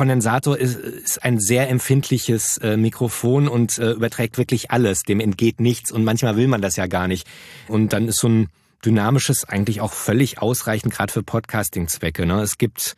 [0.00, 5.02] Kondensator ist, ist ein sehr empfindliches äh, Mikrofon und äh, überträgt wirklich alles.
[5.02, 7.28] Dem entgeht nichts und manchmal will man das ja gar nicht.
[7.68, 8.48] Und dann ist so ein
[8.82, 12.24] dynamisches eigentlich auch völlig ausreichend, gerade für Podcasting-Zwecke.
[12.24, 12.40] Ne?
[12.40, 12.96] Es gibt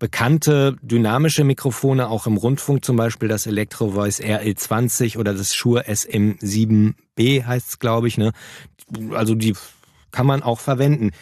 [0.00, 5.86] bekannte dynamische Mikrofone, auch im Rundfunk zum Beispiel das Electro Voice RL20 oder das Shure
[5.86, 8.18] SM7B heißt es, glaube ich.
[8.18, 8.32] Ne?
[9.12, 9.54] Also die
[10.10, 11.12] kann man auch verwenden.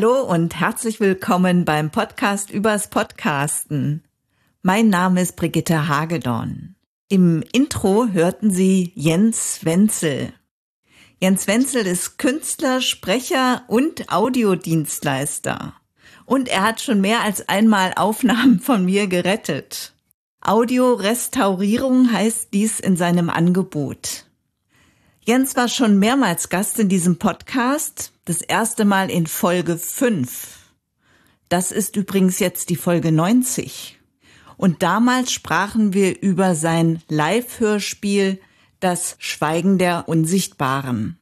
[0.00, 4.04] Hallo und herzlich willkommen beim Podcast übers Podcasten.
[4.62, 6.76] Mein Name ist Brigitte Hagedorn.
[7.08, 10.32] Im Intro hörten Sie Jens Wenzel.
[11.20, 15.74] Jens Wenzel ist Künstler, Sprecher und Audiodienstleister.
[16.26, 19.94] Und er hat schon mehr als einmal Aufnahmen von mir gerettet.
[20.40, 24.26] Audiorestaurierung heißt dies in seinem Angebot.
[25.24, 30.74] Jens war schon mehrmals Gast in diesem Podcast, das erste Mal in Folge 5.
[31.48, 33.98] Das ist übrigens jetzt die Folge 90.
[34.58, 38.38] Und damals sprachen wir über sein Live-Hörspiel
[38.80, 41.18] Das Schweigen der Unsichtbaren.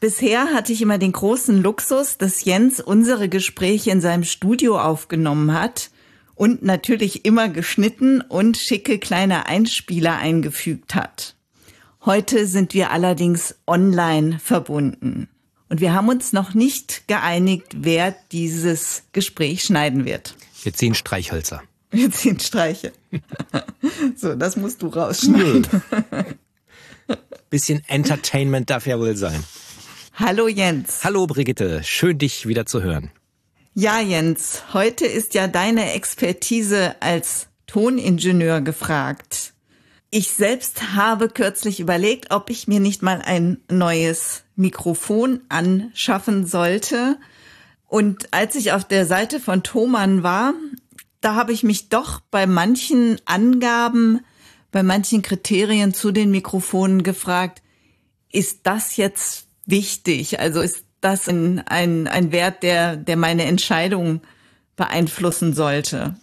[0.00, 5.52] Bisher hatte ich immer den großen Luxus, dass Jens unsere Gespräche in seinem Studio aufgenommen
[5.52, 5.92] hat
[6.34, 11.36] und natürlich immer geschnitten und schicke kleine Einspieler eingefügt hat.
[12.04, 15.28] Heute sind wir allerdings online verbunden.
[15.68, 20.34] Und wir haben uns noch nicht geeinigt, wer dieses Gespräch schneiden wird.
[20.64, 21.62] Wir ziehen Streichhölzer.
[21.92, 22.92] Wir ziehen Streiche.
[24.16, 25.66] so, das musst du rausschneiden.
[27.50, 29.42] Bisschen Entertainment darf ja wohl sein.
[30.14, 31.00] Hallo Jens.
[31.02, 33.10] Hallo Brigitte, schön dich wieder zu hören.
[33.74, 39.52] Ja Jens, heute ist ja deine Expertise als Toningenieur gefragt.
[40.10, 47.16] Ich selbst habe kürzlich überlegt, ob ich mir nicht mal ein neues Mikrofon anschaffen sollte.
[47.86, 50.54] Und als ich auf der Seite von Thomann war,
[51.20, 54.20] da habe ich mich doch bei manchen Angaben,
[54.72, 57.62] bei manchen Kriterien zu den Mikrofonen gefragt,
[58.32, 60.40] ist das jetzt wichtig?
[60.40, 64.20] Also ist das ein, ein, ein Wert, der, der meine Entscheidung
[64.76, 66.16] beeinflussen sollte?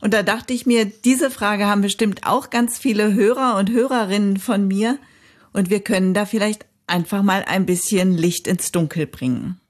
[0.00, 4.36] Und da dachte ich mir, diese Frage haben bestimmt auch ganz viele Hörer und Hörerinnen
[4.36, 4.98] von mir.
[5.52, 9.60] Und wir können da vielleicht einfach mal ein bisschen Licht ins Dunkel bringen.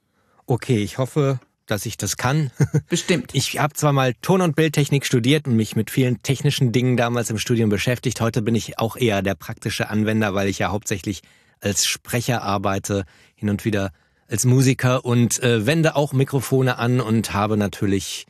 [0.47, 2.51] Okay, ich hoffe, dass ich das kann.
[2.89, 3.31] Bestimmt.
[3.35, 7.31] Ich habe zwar mal Ton- und Bildtechnik studiert und mich mit vielen technischen Dingen damals
[7.31, 8.21] im Studium beschäftigt.
[8.21, 11.23] Heute bin ich auch eher der praktische Anwender, weil ich ja hauptsächlich
[11.61, 13.05] als Sprecher arbeite,
[13.35, 13.93] hin und wieder
[14.29, 18.27] als Musiker und äh, wende auch Mikrofone an und habe natürlich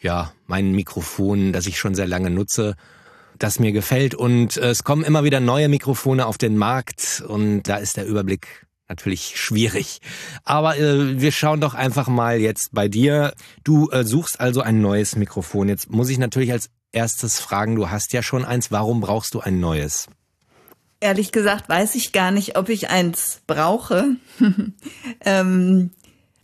[0.00, 2.74] ja mein Mikrofon, das ich schon sehr lange nutze,
[3.38, 7.64] das mir gefällt und äh, es kommen immer wieder neue Mikrofone auf den Markt und
[7.64, 10.00] da ist der Überblick natürlich schwierig.
[10.44, 13.32] Aber äh, wir schauen doch einfach mal jetzt bei dir.
[13.64, 15.68] Du äh, suchst also ein neues Mikrofon.
[15.68, 19.40] Jetzt muss ich natürlich als erstes fragen, du hast ja schon eins, warum brauchst du
[19.40, 20.08] ein neues?
[21.00, 24.16] Ehrlich gesagt weiß ich gar nicht, ob ich eins brauche.
[25.24, 25.90] ähm,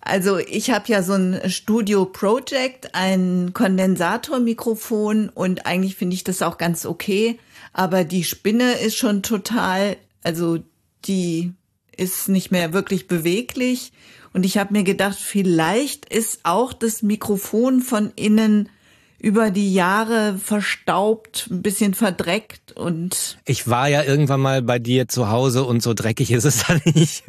[0.02, 6.42] also ich habe ja so ein Studio Project, ein Kondensatormikrofon und eigentlich finde ich das
[6.42, 7.38] auch ganz okay.
[7.72, 10.58] Aber die Spinne ist schon total, also
[11.06, 11.54] die
[12.02, 13.92] ist nicht mehr wirklich beweglich.
[14.32, 18.68] Und ich habe mir gedacht, vielleicht ist auch das Mikrofon von innen
[19.22, 23.38] über die Jahre verstaubt, ein bisschen verdreckt und.
[23.44, 26.76] Ich war ja irgendwann mal bei dir zu Hause und so dreckig ist es da
[26.92, 27.22] nicht.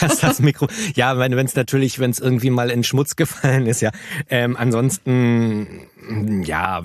[0.00, 0.68] das, das Mikro.
[0.94, 3.90] Ja, wenn es natürlich, wenn es irgendwie mal in Schmutz gefallen ist, ja.
[4.30, 5.88] Ähm, ansonsten,
[6.44, 6.84] ja,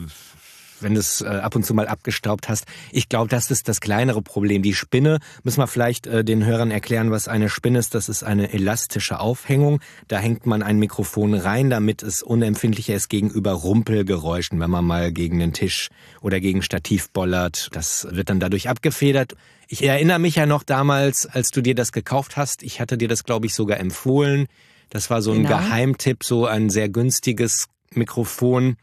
[0.79, 2.65] wenn du es äh, ab und zu mal abgestaubt hast.
[2.91, 4.61] Ich glaube, das ist das kleinere Problem.
[4.61, 7.95] Die Spinne, müssen wir vielleicht äh, den Hörern erklären, was eine Spinne ist.
[7.95, 9.79] Das ist eine elastische Aufhängung.
[10.07, 15.11] Da hängt man ein Mikrofon rein, damit es unempfindlicher ist gegenüber Rumpelgeräuschen, wenn man mal
[15.11, 15.89] gegen den Tisch
[16.21, 17.69] oder gegen Stativ bollert.
[17.73, 19.35] Das wird dann dadurch abgefedert.
[19.67, 22.63] Ich erinnere mich ja noch damals, als du dir das gekauft hast.
[22.63, 24.47] Ich hatte dir das, glaube ich, sogar empfohlen.
[24.89, 25.57] Das war so ein genau.
[25.57, 28.77] Geheimtipp, so ein sehr günstiges Mikrofon.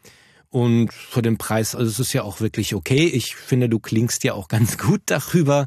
[0.55, 3.07] Und für den Preis, also es ist ja auch wirklich okay.
[3.09, 5.67] Ich finde, du klingst ja auch ganz gut darüber.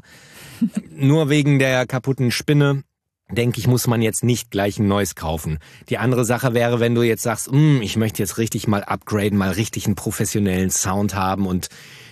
[0.88, 2.84] Nur wegen der kaputten Spinne
[3.30, 5.58] denke ich, muss man jetzt nicht gleich ein neues kaufen.
[5.90, 9.36] Die andere Sache wäre, wenn du jetzt sagst, hm, ich möchte jetzt richtig mal upgraden,
[9.36, 11.68] mal richtig einen professionellen Sound haben und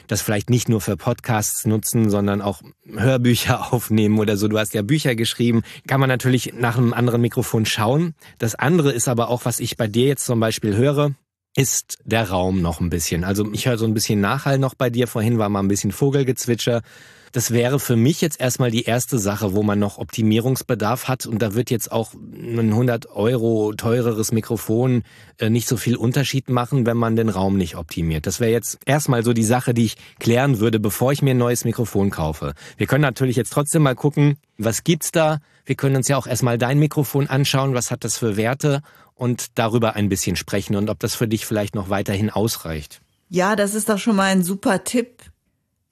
[0.06, 2.60] das vielleicht nicht nur für Podcasts nutzen, sondern auch
[2.94, 4.48] Hörbücher aufnehmen oder so.
[4.48, 8.12] Du hast ja Bücher geschrieben, kann man natürlich nach einem anderen Mikrofon schauen.
[8.36, 11.14] Das andere ist aber auch, was ich bei dir jetzt zum Beispiel höre,
[11.56, 13.24] ist der Raum noch ein bisschen.
[13.24, 15.08] Also ich höre so ein bisschen Nachhall noch bei dir.
[15.08, 16.82] Vorhin war mal ein bisschen Vogelgezwitscher.
[17.36, 21.26] Das wäre für mich jetzt erstmal die erste Sache, wo man noch Optimierungsbedarf hat.
[21.26, 25.02] Und da wird jetzt auch ein 100 Euro teureres Mikrofon
[25.36, 28.26] äh, nicht so viel Unterschied machen, wenn man den Raum nicht optimiert.
[28.26, 31.36] Das wäre jetzt erstmal so die Sache, die ich klären würde, bevor ich mir ein
[31.36, 32.54] neues Mikrofon kaufe.
[32.78, 35.40] Wir können natürlich jetzt trotzdem mal gucken, was gibt's da?
[35.66, 37.74] Wir können uns ja auch erstmal dein Mikrofon anschauen.
[37.74, 38.80] Was hat das für Werte?
[39.14, 43.02] Und darüber ein bisschen sprechen und ob das für dich vielleicht noch weiterhin ausreicht.
[43.28, 45.20] Ja, das ist doch schon mal ein super Tipp.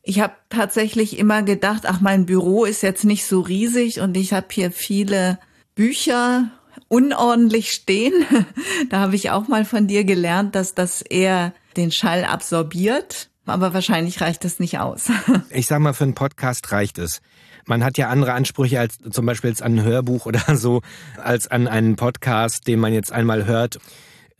[0.07, 4.35] Ich habe tatsächlich immer gedacht, ach, mein Büro ist jetzt nicht so riesig und ich
[4.35, 5.39] habe hier viele
[5.75, 6.51] Bücher
[6.89, 8.13] unordentlich stehen.
[8.91, 13.31] da habe ich auch mal von dir gelernt, dass das eher den Schall absorbiert.
[13.47, 15.11] Aber wahrscheinlich reicht das nicht aus.
[15.51, 17.21] ich sag mal, für einen Podcast reicht es.
[17.67, 20.83] Man hat ja andere Ansprüche als zum Beispiel jetzt an ein Hörbuch oder so,
[21.17, 23.79] als an einen Podcast, den man jetzt einmal hört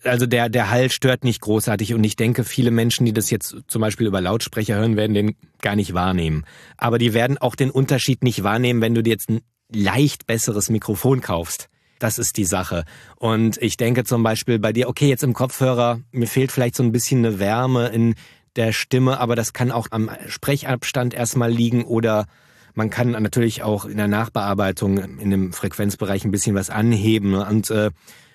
[0.05, 3.57] also der, der Hall stört nicht großartig und ich denke, viele Menschen, die das jetzt
[3.67, 6.45] zum Beispiel über Lautsprecher hören, werden den gar nicht wahrnehmen.
[6.77, 9.41] Aber die werden auch den Unterschied nicht wahrnehmen, wenn du dir jetzt ein
[9.73, 11.69] leicht besseres Mikrofon kaufst.
[11.99, 12.85] Das ist die Sache.
[13.17, 16.83] Und ich denke zum Beispiel bei dir, okay, jetzt im Kopfhörer, mir fehlt vielleicht so
[16.83, 18.15] ein bisschen eine Wärme in
[18.57, 22.27] der Stimme, aber das kann auch am Sprechabstand erstmal liegen oder
[22.75, 27.31] man kann natürlich auch in der Nachbearbeitung in dem Frequenzbereich ein bisschen was anheben.
[27.31, 27.47] Ne?
[27.47, 27.91] Und äh,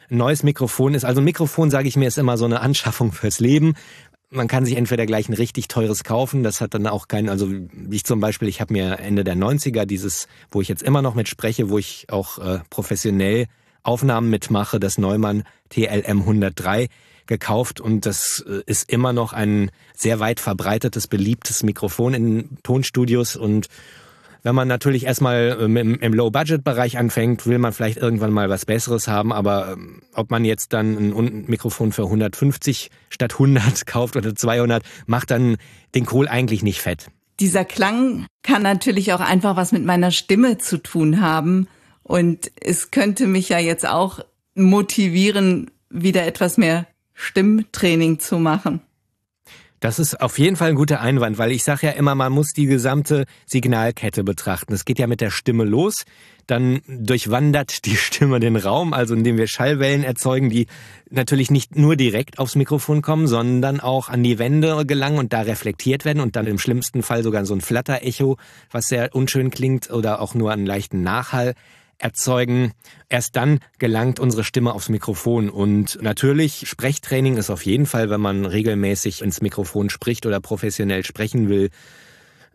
[0.10, 1.06] neues Mikrofon ist.
[1.06, 3.76] Also ein Mikrofon, sage ich mir, ist immer so eine Anschaffung fürs Leben.
[4.32, 7.50] Man kann sich entweder gleich ein richtig teures kaufen, das hat dann auch keinen, also
[7.50, 11.02] wie ich zum Beispiel, ich habe mir Ende der 90er dieses, wo ich jetzt immer
[11.02, 13.48] noch mit spreche, wo ich auch äh, professionell
[13.82, 16.90] Aufnahmen mitmache, das Neumann TLM 103
[17.26, 23.36] gekauft und das äh, ist immer noch ein sehr weit verbreitetes, beliebtes Mikrofon in Tonstudios
[23.36, 23.68] und
[24.44, 28.66] wenn man natürlich erstmal ähm, im, im Low-Budget-Bereich anfängt, will man vielleicht irgendwann mal was
[28.66, 34.16] Besseres haben, aber ähm, ob man jetzt dann ein Mikrofon für 150 statt 100 kauft
[34.16, 35.58] oder 200, macht dann
[35.96, 37.08] den Kohl eigentlich nicht fett.
[37.40, 41.68] Dieser Klang kann natürlich auch einfach was mit meiner Stimme zu tun haben
[42.04, 44.20] und es könnte mich ja jetzt auch
[44.56, 48.82] motivieren, wieder etwas mehr Stimmtraining zu machen.
[49.80, 52.52] Das ist auf jeden Fall ein guter Einwand, weil ich sage ja immer, man muss
[52.52, 54.74] die gesamte Signalkette betrachten.
[54.74, 56.04] Es geht ja mit der Stimme los,
[56.48, 60.68] dann durchwandert die Stimme den Raum, also indem wir Schallwellen erzeugen, die
[61.10, 65.42] natürlich nicht nur direkt aufs Mikrofon kommen, sondern auch an die Wände gelangen und da
[65.42, 68.38] reflektiert werden und dann im schlimmsten Fall sogar so ein Flatterecho,
[68.72, 71.54] was sehr unschön klingt oder auch nur einen leichten Nachhall
[72.00, 72.72] erzeugen.
[73.10, 75.50] Erst dann gelangt unsere Stimme aufs Mikrofon.
[75.50, 81.04] Und natürlich, Sprechtraining ist auf jeden Fall, wenn man regelmäßig ins Mikrofon spricht oder professionell
[81.06, 81.70] sprechen will,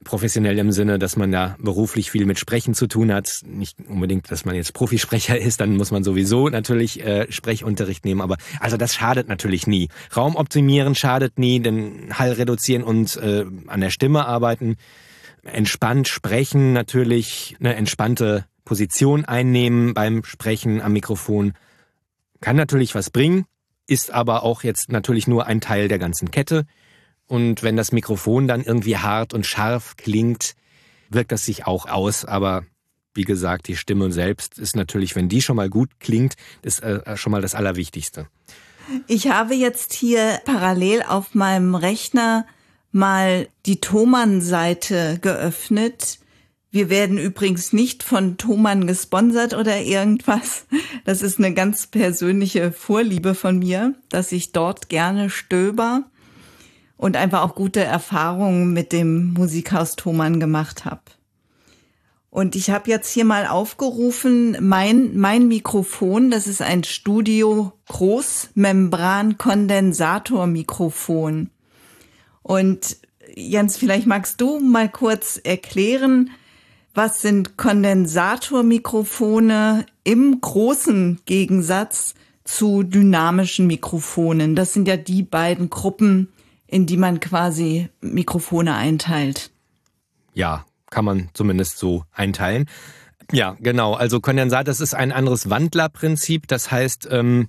[0.04, 3.40] professionell im Sinne, dass man da beruflich viel mit Sprechen zu tun hat.
[3.46, 8.20] Nicht unbedingt, dass man jetzt Profisprecher ist, dann muss man sowieso natürlich äh, Sprechunterricht nehmen.
[8.20, 9.88] Aber also das schadet natürlich nie.
[10.14, 14.76] Raum optimieren schadet nie, den Hall reduzieren und äh, an der Stimme arbeiten.
[15.42, 21.54] Entspannt sprechen natürlich, eine entspannte Position einnehmen beim Sprechen am Mikrofon.
[22.40, 23.46] Kann natürlich was bringen,
[23.86, 26.66] ist aber auch jetzt natürlich nur ein Teil der ganzen Kette.
[27.26, 30.54] Und wenn das Mikrofon dann irgendwie hart und scharf klingt,
[31.08, 32.24] wirkt das sich auch aus.
[32.24, 32.64] Aber
[33.14, 37.16] wie gesagt, die Stimme selbst ist natürlich, wenn die schon mal gut klingt, ist äh,
[37.16, 38.26] schon mal das Allerwichtigste.
[39.06, 42.46] Ich habe jetzt hier parallel auf meinem Rechner
[42.92, 46.18] mal die Thomann-Seite geöffnet
[46.74, 50.66] wir werden übrigens nicht von Thomann gesponsert oder irgendwas.
[51.04, 56.02] Das ist eine ganz persönliche Vorliebe von mir, dass ich dort gerne stöber
[56.96, 61.02] und einfach auch gute Erfahrungen mit dem Musikhaus Thomann gemacht habe.
[62.28, 69.38] Und ich habe jetzt hier mal aufgerufen, mein, mein Mikrofon, das ist ein Studio Großmembran
[69.38, 71.50] Kondensator Mikrofon.
[72.42, 72.96] Und
[73.36, 76.30] Jens, vielleicht magst du mal kurz erklären,
[76.94, 84.54] was sind Kondensatormikrofone im großen Gegensatz zu dynamischen Mikrofonen?
[84.54, 86.28] Das sind ja die beiden Gruppen,
[86.66, 89.50] in die man quasi Mikrofone einteilt.
[90.34, 92.70] Ja, kann man zumindest so einteilen.
[93.32, 93.94] Ja, genau.
[93.94, 96.46] Also Kondensat, das ist ein anderes Wandlerprinzip.
[96.46, 97.48] Das heißt, ähm,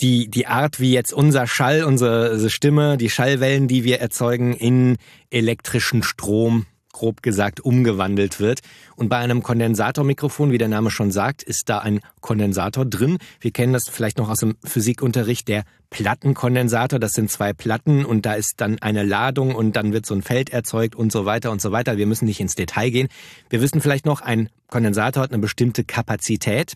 [0.00, 4.96] die, die Art, wie jetzt unser Schall, unsere Stimme, die Schallwellen, die wir erzeugen, in
[5.30, 8.60] elektrischen Strom grob gesagt umgewandelt wird.
[8.96, 13.18] Und bei einem Kondensatormikrofon, wie der Name schon sagt, ist da ein Kondensator drin.
[13.40, 16.98] Wir kennen das vielleicht noch aus dem Physikunterricht, der Plattenkondensator.
[16.98, 20.22] Das sind zwei Platten und da ist dann eine Ladung und dann wird so ein
[20.22, 21.98] Feld erzeugt und so weiter und so weiter.
[21.98, 23.08] Wir müssen nicht ins Detail gehen.
[23.50, 26.72] Wir wissen vielleicht noch, ein Kondensator hat eine bestimmte Kapazität.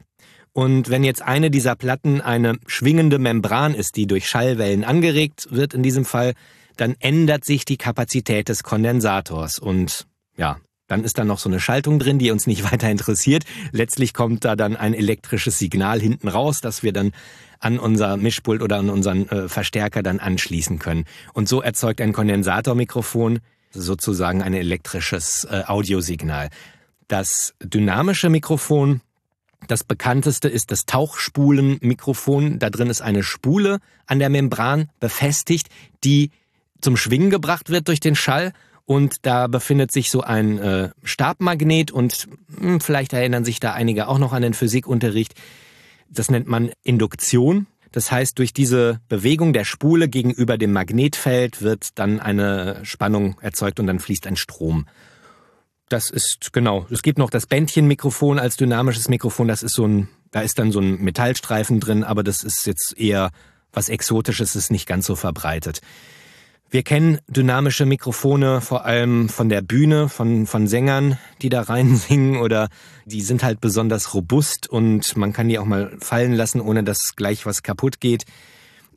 [0.52, 5.72] Und wenn jetzt eine dieser Platten eine schwingende Membran ist, die durch Schallwellen angeregt wird
[5.72, 6.34] in diesem Fall,
[6.78, 10.06] dann ändert sich die Kapazität des Kondensators und
[10.36, 13.44] ja, dann ist da noch so eine Schaltung drin, die uns nicht weiter interessiert.
[13.72, 17.12] Letztlich kommt da dann ein elektrisches Signal hinten raus, das wir dann
[17.60, 21.04] an unser Mischpult oder an unseren äh, Verstärker dann anschließen können.
[21.34, 26.48] Und so erzeugt ein Kondensatormikrofon sozusagen ein elektrisches äh, Audiosignal.
[27.08, 29.00] Das dynamische Mikrofon,
[29.66, 32.60] das bekannteste ist das Tauchspulenmikrofon.
[32.60, 35.68] Da drin ist eine Spule an der Membran befestigt,
[36.04, 36.30] die
[36.80, 38.52] zum Schwingen gebracht wird durch den Schall
[38.88, 43.74] und da befindet sich so ein äh, Stabmagnet und mh, hm, vielleicht erinnern sich da
[43.74, 45.34] einige auch noch an den Physikunterricht.
[46.08, 47.66] Das nennt man Induktion.
[47.92, 53.78] Das heißt, durch diese Bewegung der Spule gegenüber dem Magnetfeld wird dann eine Spannung erzeugt
[53.78, 54.86] und dann fließt ein Strom.
[55.90, 56.86] Das ist genau.
[56.90, 59.48] Es gibt noch das Bändchenmikrofon als dynamisches Mikrofon.
[59.48, 62.98] Das ist so ein, da ist dann so ein Metallstreifen drin, aber das ist jetzt
[62.98, 63.30] eher
[63.72, 65.80] was Exotisches, ist nicht ganz so verbreitet.
[66.70, 72.36] Wir kennen dynamische Mikrofone vor allem von der Bühne, von, von Sängern, die da reinsingen
[72.36, 72.68] oder
[73.06, 77.16] die sind halt besonders robust und man kann die auch mal fallen lassen, ohne dass
[77.16, 78.24] gleich was kaputt geht.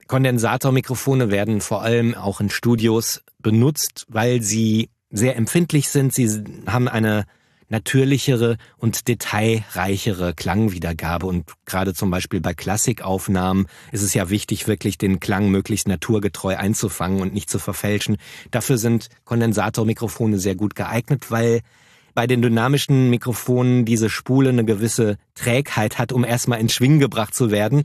[0.07, 6.13] Kondensatormikrofone werden vor allem auch in Studios benutzt, weil sie sehr empfindlich sind.
[6.13, 7.25] Sie haben eine
[7.71, 11.25] natürlichere und detailreichere Klangwiedergabe.
[11.25, 16.55] Und gerade zum Beispiel bei Klassikaufnahmen ist es ja wichtig, wirklich den Klang möglichst naturgetreu
[16.55, 18.17] einzufangen und nicht zu verfälschen.
[18.51, 21.61] Dafür sind Kondensatormikrofone sehr gut geeignet, weil
[22.13, 27.33] bei den dynamischen Mikrofonen diese Spule eine gewisse Trägheit hat, um erstmal ins Schwingen gebracht
[27.33, 27.83] zu werden.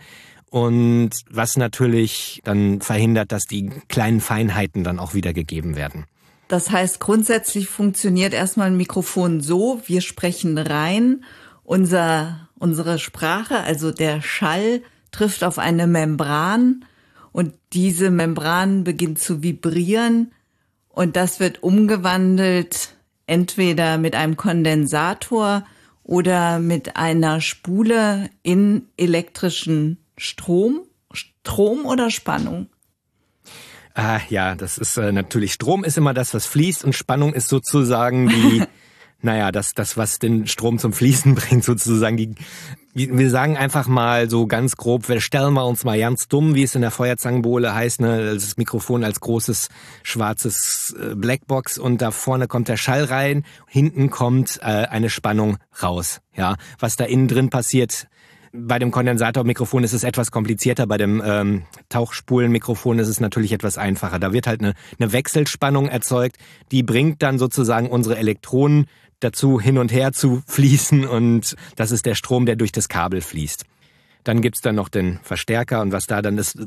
[0.51, 6.07] Und was natürlich dann verhindert, dass die kleinen Feinheiten dann auch wiedergegeben werden.
[6.49, 11.25] Das heißt, grundsätzlich funktioniert erstmal ein Mikrofon so, wir sprechen rein,
[11.65, 16.85] unser, unsere Sprache, also der Schall, trifft auf eine Membran
[17.33, 20.33] und diese Membran beginnt zu vibrieren
[20.89, 22.95] und das wird umgewandelt
[23.27, 25.67] entweder mit einem Kondensator
[26.05, 32.69] oder mit einer Spule in elektrischen Strom, Strom oder Spannung.
[33.99, 37.49] Ah, ja, das ist äh, natürlich Strom ist immer das, was fließt und Spannung ist
[37.49, 38.63] sozusagen die,
[39.23, 42.35] naja, das, das, was den Strom zum Fließen bringt, sozusagen die,
[42.93, 46.63] wir sagen einfach mal so ganz grob, wir stellen wir uns mal ganz dumm, wie
[46.63, 49.71] es in der Feuerzangenbowle heißt, ne, das Mikrofon als großes
[50.03, 55.57] schwarzes äh, Blackbox und da vorne kommt der Schall rein, hinten kommt äh, eine Spannung
[55.83, 56.57] raus, ja.
[56.79, 58.09] Was da innen drin passiert,
[58.59, 63.79] bei dem Kondensatormikrofon ist es etwas komplizierter, bei dem ähm, Tauchspulenmikrofon ist es natürlich etwas
[63.79, 64.19] einfacher.
[64.19, 66.37] Da wird halt eine, eine Wechselspannung erzeugt,
[66.73, 68.87] die bringt dann sozusagen unsere Elektronen
[69.21, 73.21] dazu, hin und her zu fließen und das ist der Strom, der durch das Kabel
[73.21, 73.65] fließt.
[74.25, 76.59] Dann gibt's dann noch den Verstärker und was da dann ist,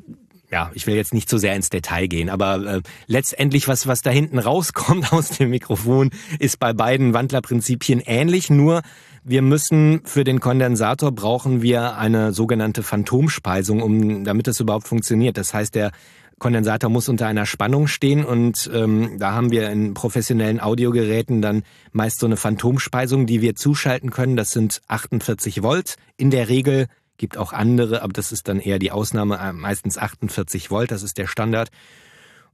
[0.51, 4.01] ja, ich will jetzt nicht so sehr ins Detail gehen, aber äh, letztendlich, was, was
[4.01, 8.81] da hinten rauskommt aus dem Mikrofon, ist bei beiden Wandlerprinzipien ähnlich, nur
[9.29, 15.37] wir müssen für den Kondensator brauchen wir eine sogenannte Phantomspeisung, um damit es überhaupt funktioniert.
[15.37, 15.91] Das heißt, der
[16.39, 21.61] Kondensator muss unter einer Spannung stehen und ähm, da haben wir in professionellen Audiogeräten dann
[21.91, 24.35] meist so eine Phantomspeisung, die wir zuschalten können.
[24.35, 25.97] Das sind 48 Volt.
[26.17, 29.99] In der Regel gibt auch andere, aber das ist dann eher die Ausnahme, äh, meistens
[29.99, 31.69] 48 Volt, das ist der Standard,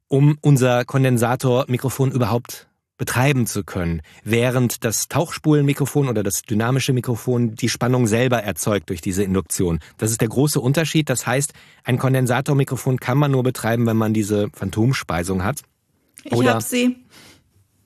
[0.10, 7.70] um unser Kondensatormikrofon überhaupt betreiben zu können, während das Tauchspulenmikrofon oder das dynamische Mikrofon die
[7.70, 9.80] Spannung selber erzeugt durch diese Induktion.
[9.98, 11.10] Das ist der große Unterschied.
[11.10, 15.64] Das heißt, ein Kondensatormikrofon kann man nur betreiben, wenn man diese Phantomspeisung hat.
[16.24, 17.04] Ich habe sie.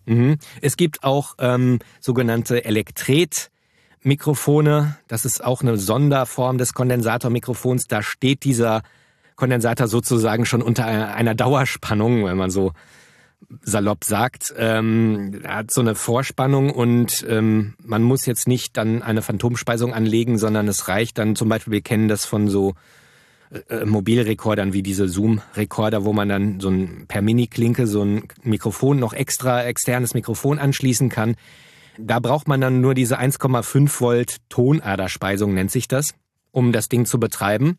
[0.06, 4.98] Mh, es gibt auch ähm, sogenannte Elektret-Mikrofone.
[5.08, 7.88] Das ist auch eine Sonderform des Kondensatormikrofons.
[7.88, 8.84] Da steht dieser
[9.36, 12.74] Kondensator sozusagen schon unter einer Dauerspannung, wenn man so
[13.62, 19.22] salopp sagt, ähm, hat so eine Vorspannung und ähm, man muss jetzt nicht dann eine
[19.22, 22.76] Phantomspeisung anlegen, sondern es reicht dann zum Beispiel, wir kennen das von so
[23.52, 28.28] äh, äh Mobilrekordern wie diese Zoom-Rekorder, wo man dann so ein per Mini-Klinke so ein
[28.44, 31.36] Mikrofon, noch extra externes Mikrofon anschließen kann.
[31.98, 36.14] Da braucht man dann nur diese 1,5 Volt Tonaderspeisung, nennt sich das,
[36.52, 37.78] um das Ding zu betreiben.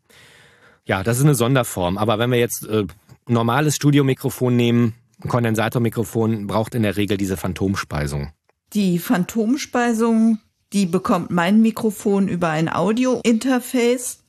[0.85, 1.97] Ja, das ist eine Sonderform.
[1.97, 2.87] Aber wenn wir jetzt äh,
[3.29, 8.33] normales Studiomikrofon nehmen, ein Kondensatormikrofon braucht in der Regel diese Phantomspeisung.
[8.73, 10.39] Die Phantomspeisung,
[10.73, 14.25] die bekommt mein Mikrofon über ein Audio-Interface.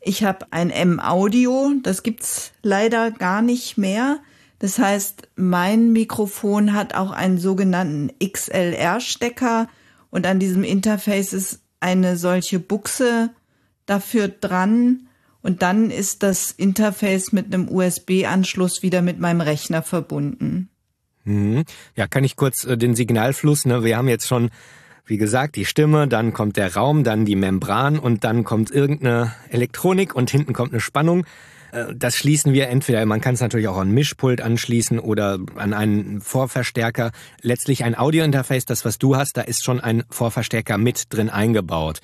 [0.00, 4.20] Ich habe ein M-Audio, das gibt's leider gar nicht mehr.
[4.58, 9.68] Das heißt, mein Mikrofon hat auch einen sogenannten XLR-Stecker
[10.10, 13.30] und an diesem Interface ist eine solche Buchse
[13.86, 15.07] dafür dran
[15.42, 20.70] und dann ist das Interface mit einem USB-Anschluss wieder mit meinem Rechner verbunden.
[21.24, 21.64] Mhm.
[21.94, 23.84] Ja, kann ich kurz äh, den Signalfluss, ne?
[23.84, 24.50] Wir haben jetzt schon,
[25.04, 29.34] wie gesagt, die Stimme, dann kommt der Raum, dann die Membran und dann kommt irgendeine
[29.50, 31.24] Elektronik und hinten kommt eine Spannung.
[31.72, 35.74] Äh, das schließen wir entweder, man kann es natürlich auch an Mischpult anschließen oder an
[35.74, 37.12] einen Vorverstärker.
[37.42, 42.00] Letztlich ein Audiointerface, das was du hast, da ist schon ein Vorverstärker mit drin eingebaut.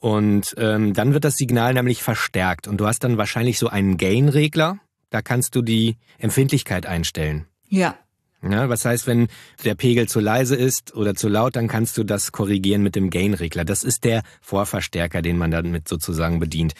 [0.00, 3.96] Und ähm, dann wird das Signal nämlich verstärkt und du hast dann wahrscheinlich so einen
[3.96, 4.78] Gain-Regler.
[5.10, 7.46] Da kannst du die Empfindlichkeit einstellen.
[7.68, 7.96] Ja.
[8.42, 9.28] Ja, was heißt, wenn
[9.64, 13.10] der Pegel zu leise ist oder zu laut, dann kannst du das korrigieren mit dem
[13.10, 13.64] Gain-Regler.
[13.64, 16.74] Das ist der Vorverstärker, den man damit sozusagen bedient.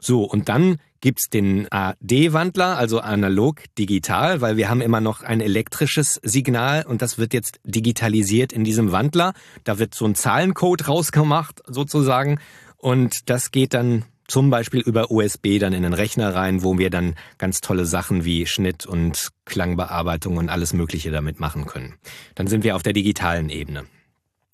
[0.00, 5.40] So, und dann gibt's den AD-Wandler, also analog digital, weil wir haben immer noch ein
[5.40, 9.32] elektrisches Signal und das wird jetzt digitalisiert in diesem Wandler.
[9.64, 12.38] Da wird so ein Zahlencode rausgemacht sozusagen
[12.76, 16.88] und das geht dann zum Beispiel über USB dann in den Rechner rein, wo wir
[16.88, 21.96] dann ganz tolle Sachen wie Schnitt und Klangbearbeitung und alles Mögliche damit machen können.
[22.36, 23.86] Dann sind wir auf der digitalen Ebene.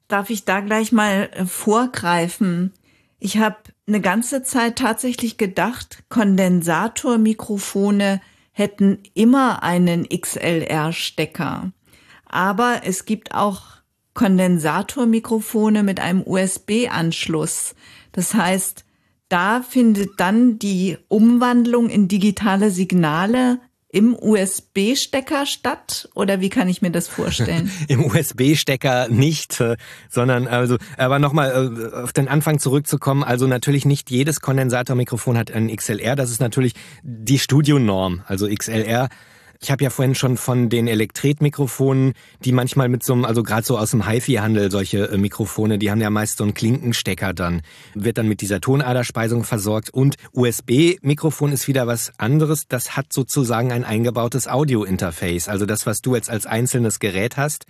[0.08, 2.72] Darf ich da gleich mal äh, vorgreifen?
[3.18, 8.20] Ich habe eine ganze Zeit tatsächlich gedacht, Kondensatormikrofone
[8.52, 11.72] hätten immer einen XLR-Stecker.
[12.24, 13.62] Aber es gibt auch
[14.14, 17.74] Kondensatormikrofone mit einem USB-Anschluss.
[18.12, 18.84] Das heißt,
[19.28, 23.60] da findet dann die Umwandlung in digitale Signale
[23.96, 26.10] im USB-Stecker statt?
[26.14, 27.70] Oder wie kann ich mir das vorstellen?
[27.88, 29.78] Im USB-Stecker nicht, äh,
[30.10, 35.50] sondern also aber nochmal äh, auf den Anfang zurückzukommen, also natürlich nicht jedes Kondensatormikrofon hat
[35.50, 39.08] ein XLR, das ist natürlich die Studionorm, also XLR
[39.60, 42.12] ich habe ja vorhin schon von den Elektretmikrofonen,
[42.44, 45.90] die manchmal mit so einem, also gerade so aus dem HiFi-Handel, solche äh, Mikrofone, die
[45.90, 47.62] haben ja meist so einen Klinkenstecker dann,
[47.94, 49.90] wird dann mit dieser Tonaderspeisung versorgt.
[49.90, 55.48] Und USB-Mikrofon ist wieder was anderes, das hat sozusagen ein eingebautes Audio-Interface.
[55.48, 57.66] Also das, was du jetzt als einzelnes Gerät hast,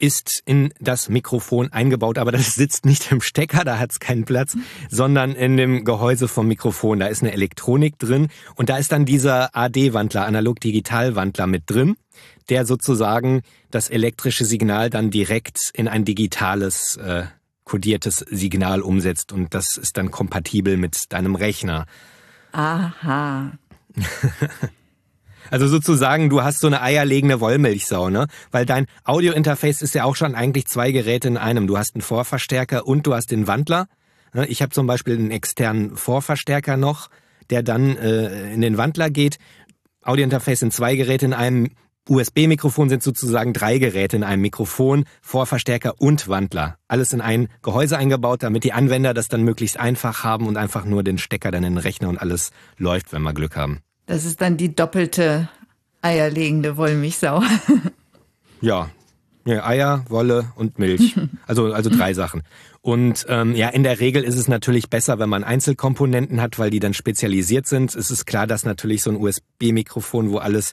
[0.00, 4.24] ist in das Mikrofon eingebaut, aber das sitzt nicht im Stecker, da hat es keinen
[4.24, 4.56] Platz,
[4.88, 6.98] sondern in dem Gehäuse vom Mikrofon.
[6.98, 11.96] Da ist eine Elektronik drin und da ist dann dieser AD-Wandler, Analog-Digital-Wandler mit drin,
[12.48, 17.24] der sozusagen das elektrische Signal dann direkt in ein digitales, äh,
[17.64, 21.86] kodiertes Signal umsetzt und das ist dann kompatibel mit deinem Rechner.
[22.52, 23.52] Aha.
[25.50, 28.26] Also sozusagen, du hast so eine eierlegende Wollmilchsau, ne?
[28.50, 31.66] Weil dein Audiointerface ist ja auch schon eigentlich zwei Geräte in einem.
[31.66, 33.86] Du hast einen Vorverstärker und du hast den Wandler.
[34.32, 34.46] Ne?
[34.46, 37.08] Ich habe zum Beispiel einen externen Vorverstärker noch,
[37.50, 39.38] der dann äh, in den Wandler geht.
[40.02, 41.70] Audiointerface sind zwei Geräte in einem.
[42.08, 46.76] USB-Mikrofon sind sozusagen drei Geräte in einem Mikrofon, Vorverstärker und Wandler.
[46.88, 50.84] Alles in ein Gehäuse eingebaut, damit die Anwender das dann möglichst einfach haben und einfach
[50.86, 53.82] nur den Stecker dann in den Rechner und alles läuft, wenn wir Glück haben.
[54.10, 55.48] Das ist dann die doppelte
[56.02, 57.44] eierlegende Wollmilchsau.
[58.60, 58.90] ja.
[59.44, 61.14] ja, Eier, Wolle und Milch.
[61.46, 62.42] Also, also drei Sachen.
[62.80, 66.70] Und ähm, ja, in der Regel ist es natürlich besser, wenn man Einzelkomponenten hat, weil
[66.70, 67.94] die dann spezialisiert sind.
[67.94, 70.72] Es ist klar, dass natürlich so ein USB-Mikrofon, wo alles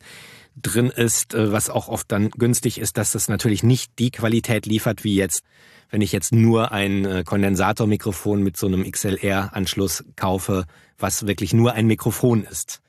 [0.59, 4.65] drin ist, äh, was auch oft dann günstig ist, dass das natürlich nicht die Qualität
[4.65, 5.43] liefert wie jetzt,
[5.91, 10.65] wenn ich jetzt nur ein äh, Kondensatormikrofon mit so einem XLR-Anschluss kaufe,
[10.97, 12.81] was wirklich nur ein Mikrofon ist.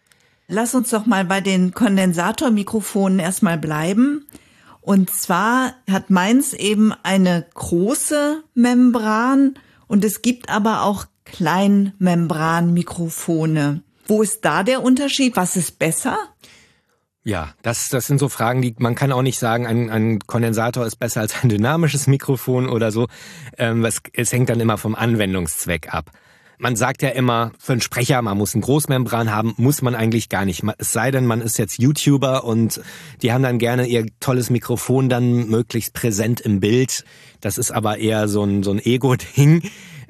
[0.50, 4.26] Lass uns doch mal bei den Kondensatormikrofonen erstmal bleiben.
[4.80, 13.82] Und zwar hat meins eben eine große Membran und es gibt aber auch Kleinmembranmikrofone.
[14.06, 15.36] Wo ist da der Unterschied?
[15.36, 16.16] Was ist besser?
[17.24, 20.86] Ja, das, das sind so Fragen, die man kann auch nicht sagen, ein, ein Kondensator
[20.86, 23.08] ist besser als ein dynamisches Mikrofon oder so.
[23.58, 26.10] Ähm, es, es hängt dann immer vom Anwendungszweck ab.
[26.58, 30.28] Man sagt ja immer, für einen Sprecher, man muss einen Großmembran haben, muss man eigentlich
[30.28, 30.64] gar nicht.
[30.78, 32.80] Es sei denn, man ist jetzt YouTuber und
[33.22, 37.04] die haben dann gerne ihr tolles Mikrofon dann möglichst präsent im Bild.
[37.40, 39.62] Das ist aber eher so ein, so ein Ego-Ding.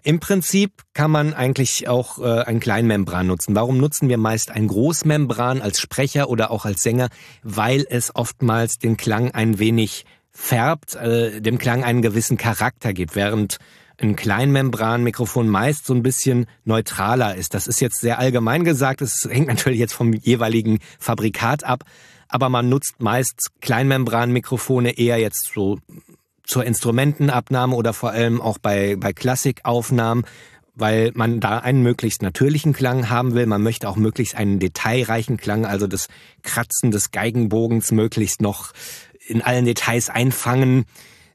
[0.03, 3.55] Im Prinzip kann man eigentlich auch äh, ein Kleinmembran nutzen.
[3.55, 7.09] Warum nutzen wir meist ein Großmembran als Sprecher oder auch als Sänger?
[7.43, 13.17] Weil es oftmals den Klang ein wenig färbt, äh, dem Klang einen gewissen Charakter gibt,
[13.17, 13.59] während
[14.01, 17.55] ein Kleinmembranmikrofon meist so ein bisschen neutraler ist.
[17.55, 21.85] Das ist jetzt sehr allgemein gesagt, es hängt natürlich jetzt vom jeweiligen Fabrikat ab,
[22.29, 25.79] aber man nutzt meist Kleinmembranmikrofone eher jetzt so
[26.45, 30.25] zur Instrumentenabnahme oder vor allem auch bei, bei Klassikaufnahmen,
[30.75, 33.47] weil man da einen möglichst natürlichen Klang haben will.
[33.47, 36.07] Man möchte auch möglichst einen detailreichen Klang, also das
[36.43, 38.73] Kratzen des Geigenbogens möglichst noch
[39.27, 40.85] in allen Details einfangen.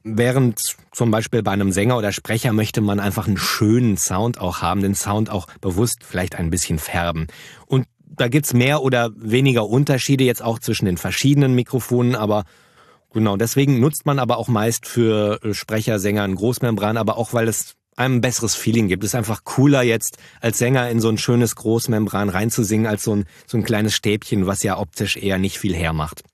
[0.06, 4.60] Während zum Beispiel bei einem Sänger oder Sprecher möchte man einfach einen schönen Sound auch
[4.60, 7.26] haben, den Sound auch bewusst vielleicht ein bisschen färben.
[7.66, 12.44] Und da gibt's mehr oder weniger Unterschiede jetzt auch zwischen den verschiedenen Mikrofonen, aber
[13.14, 17.48] genau deswegen nutzt man aber auch meist für Sprecher, Sänger ein Großmembran, aber auch weil
[17.48, 19.04] es einem ein besseres Feeling gibt.
[19.04, 23.16] Es ist einfach cooler jetzt als Sänger in so ein schönes Großmembran reinzusingen als so
[23.16, 26.24] ein, so ein kleines Stäbchen, was ja optisch eher nicht viel hermacht.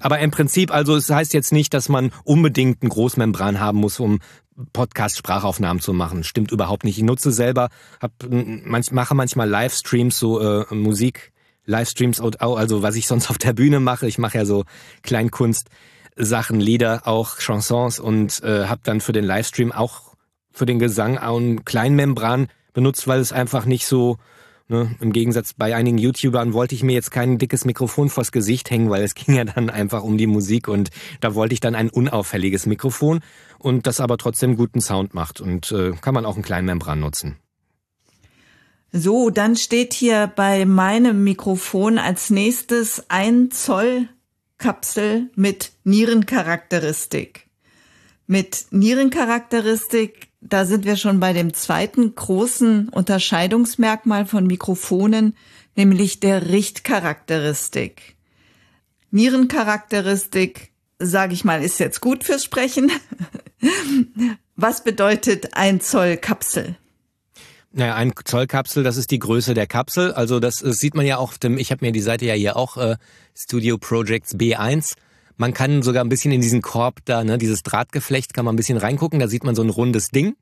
[0.00, 4.00] Aber im Prinzip, also es heißt jetzt nicht, dass man unbedingt ein Großmembran haben muss,
[4.00, 4.20] um
[4.72, 6.24] Podcast-Sprachaufnahmen zu machen.
[6.24, 6.96] Stimmt überhaupt nicht.
[6.96, 7.68] Ich nutze selber,
[8.00, 11.32] hab, mache manchmal Livestreams, so äh, Musik,
[11.66, 14.06] Livestreams, also was ich sonst auf der Bühne mache.
[14.06, 14.64] Ich mache ja so
[15.02, 15.68] Kleinkunst.
[16.16, 20.14] Sachen, Lieder, auch Chansons und äh, habe dann für den Livestream auch
[20.50, 24.16] für den Gesang auch ein Kleinmembran benutzt, weil es einfach nicht so
[24.68, 24.96] Ne?
[25.00, 28.90] Im Gegensatz bei einigen YouTubern wollte ich mir jetzt kein dickes Mikrofon vors Gesicht hängen,
[28.90, 31.88] weil es ging ja dann einfach um die Musik und da wollte ich dann ein
[31.88, 33.20] unauffälliges Mikrofon
[33.58, 37.00] und das aber trotzdem guten Sound macht und äh, kann man auch einen kleinen Membran
[37.00, 37.36] nutzen.
[38.92, 44.08] So, dann steht hier bei meinem Mikrofon als nächstes ein Zoll
[44.58, 47.48] Kapsel mit Nierencharakteristik.
[48.26, 55.36] Mit Nierencharakteristik da sind wir schon bei dem zweiten großen Unterscheidungsmerkmal von Mikrofonen,
[55.76, 58.16] nämlich der Richtcharakteristik.
[59.10, 62.90] Nierencharakteristik, sage ich mal, ist jetzt gut fürs Sprechen.
[64.56, 66.76] Was bedeutet ein Zoll Kapsel?
[67.72, 70.12] Naja, ein Zoll Kapsel, das ist die Größe der Kapsel.
[70.12, 72.56] Also das, das sieht man ja auch, dem, ich habe mir die Seite ja hier
[72.56, 72.96] auch, äh,
[73.34, 74.94] Studio Projects B1.
[75.36, 78.56] Man kann sogar ein bisschen in diesen Korb da, ne, dieses Drahtgeflecht, kann man ein
[78.56, 79.20] bisschen reingucken.
[79.20, 80.34] Da sieht man so ein rundes Ding.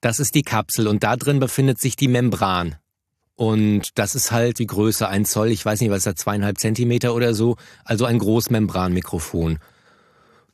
[0.00, 2.76] Das ist die Kapsel und da drin befindet sich die Membran.
[3.36, 6.58] Und das ist halt die Größe, ein Zoll, ich weiß nicht, was ist da, zweieinhalb
[6.58, 7.56] Zentimeter oder so.
[7.84, 9.58] Also ein Großmembranmikrofon.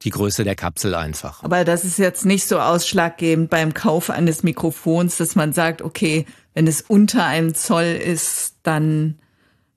[0.02, 1.42] Die Größe der Kapsel einfach.
[1.42, 6.26] Aber das ist jetzt nicht so ausschlaggebend beim Kauf eines Mikrofons, dass man sagt, okay,
[6.54, 9.18] wenn es unter einem Zoll ist, dann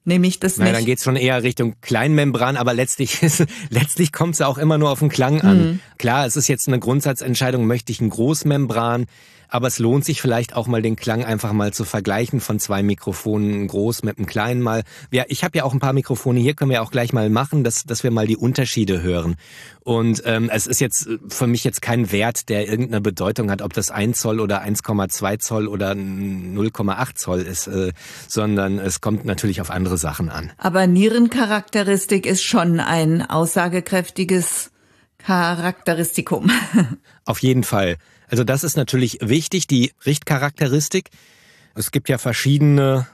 [0.06, 0.66] nehme ich das nicht.
[0.66, 4.58] Nein, dann geht's schon eher Richtung Kleinmembran, aber letztlich ist, letztlich kommt es ja auch
[4.58, 5.58] immer nur auf den Klang an.
[5.58, 5.80] Mhm.
[5.98, 9.06] Klar, es ist jetzt eine Grundsatzentscheidung, möchte ich ein Großmembran,
[9.50, 12.84] aber es lohnt sich vielleicht auch mal den Klang einfach mal zu vergleichen von zwei
[12.84, 14.84] Mikrofonen, groß mit einem kleinen mal.
[15.12, 17.64] Ja, ich habe ja auch ein paar Mikrofone hier, können wir auch gleich mal machen,
[17.64, 19.36] dass, dass wir mal die Unterschiede hören.
[19.84, 23.74] Und ähm, es ist jetzt für mich jetzt kein Wert, der irgendeine Bedeutung hat, ob
[23.74, 27.92] das 1 Zoll oder 1,2 Zoll oder 0,8 Zoll ist, äh,
[28.28, 30.52] sondern es kommt natürlich auf andere Sachen an.
[30.58, 34.72] Aber Nierencharakteristik ist schon ein aussagekräftiges
[35.18, 36.52] Charakteristikum.
[37.26, 37.98] Auf jeden Fall.
[38.30, 41.10] Also das ist natürlich wichtig, die Richtcharakteristik.
[41.76, 43.08] Es gibt ja verschiedene,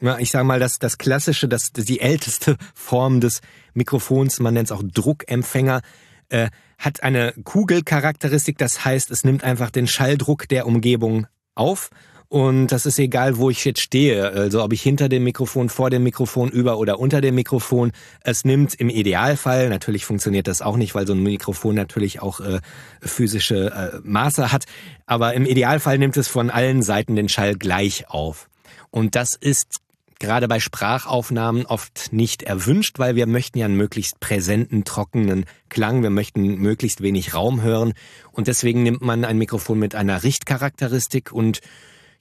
[0.00, 3.40] ja, ich sage mal, das, das klassische, das, die älteste Form des
[3.74, 5.82] Mikrofons, man nennt es auch Druckempfänger,
[6.28, 11.90] äh, hat eine Kugelcharakteristik, das heißt, es nimmt einfach den Schalldruck der Umgebung auf
[12.30, 14.30] und das ist egal, wo ich jetzt stehe.
[14.30, 17.90] Also ob ich hinter dem Mikrofon, vor dem Mikrofon, über oder unter dem Mikrofon.
[18.22, 22.38] Es nimmt im Idealfall, natürlich funktioniert das auch nicht, weil so ein Mikrofon natürlich auch
[22.38, 22.60] äh,
[23.00, 24.66] physische äh, Maße hat.
[25.06, 28.48] Aber im Idealfall nimmt es von allen Seiten den Schall gleich auf.
[28.90, 29.80] Und das ist
[30.20, 36.04] gerade bei Sprachaufnahmen oft nicht erwünscht, weil wir möchten ja einen möglichst präsenten, trockenen Klang.
[36.04, 37.92] Wir möchten möglichst wenig Raum hören.
[38.30, 41.60] Und deswegen nimmt man ein Mikrofon mit einer Richtcharakteristik und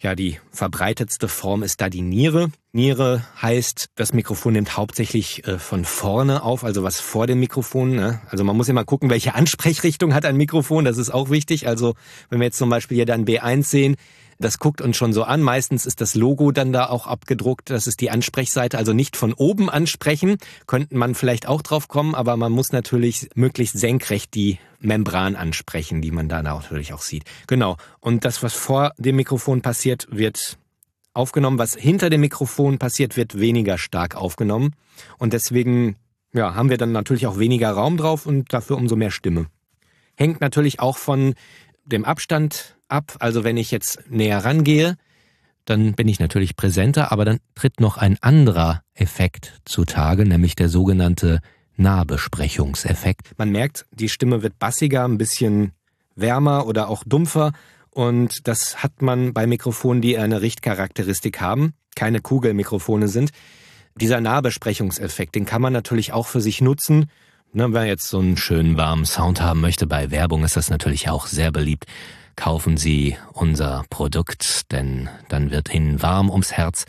[0.02, 2.52] ja, die verbreitetste Form ist da die Niere.
[2.72, 7.96] Niere heißt, das Mikrofon nimmt hauptsächlich äh, von vorne auf, also was vor dem Mikrofon.
[7.96, 8.22] Ne?
[8.30, 11.68] Also man muss immer gucken, welche Ansprechrichtung hat ein Mikrofon, das ist auch wichtig.
[11.68, 11.96] Also
[12.30, 13.96] wenn wir jetzt zum Beispiel hier dann B1 sehen,
[14.39, 15.41] das guckt uns schon so an.
[15.41, 17.69] Meistens ist das Logo dann da auch abgedruckt.
[17.69, 18.78] Das ist die Ansprechseite.
[18.78, 20.38] Also nicht von oben ansprechen.
[20.65, 26.02] Könnte man vielleicht auch drauf kommen, aber man muss natürlich möglichst senkrecht die Membran ansprechen,
[26.02, 27.25] die man da natürlich auch sieht.
[27.47, 27.75] Genau.
[27.99, 30.58] Und das, was vor dem Mikrofon passiert, wird
[31.13, 31.60] aufgenommen.
[31.60, 34.73] Was hinter dem Mikrofon passiert, wird weniger stark aufgenommen.
[35.17, 35.97] Und deswegen
[36.32, 39.47] ja, haben wir dann natürlich auch weniger Raum drauf und dafür umso mehr Stimme.
[40.15, 41.34] Hängt natürlich auch von
[41.91, 43.15] dem Abstand ab.
[43.19, 44.95] Also wenn ich jetzt näher rangehe,
[45.65, 50.69] dann bin ich natürlich präsenter, aber dann tritt noch ein anderer Effekt zutage, nämlich der
[50.69, 51.39] sogenannte
[51.75, 53.38] Nahbesprechungseffekt.
[53.38, 55.73] Man merkt, die Stimme wird bassiger, ein bisschen
[56.15, 57.54] wärmer oder auch dumpfer
[57.91, 63.32] und das hat man bei Mikrofonen, die eine Richtcharakteristik haben, keine Kugelmikrofone sind.
[63.95, 67.10] Dieser Nahbesprechungseffekt, den kann man natürlich auch für sich nutzen,
[67.52, 70.70] Ne, wenn man jetzt so einen schönen warmen Sound haben möchte, bei Werbung ist das
[70.70, 71.86] natürlich auch sehr beliebt.
[72.36, 76.86] Kaufen Sie unser Produkt, denn dann wird Ihnen warm ums Herz.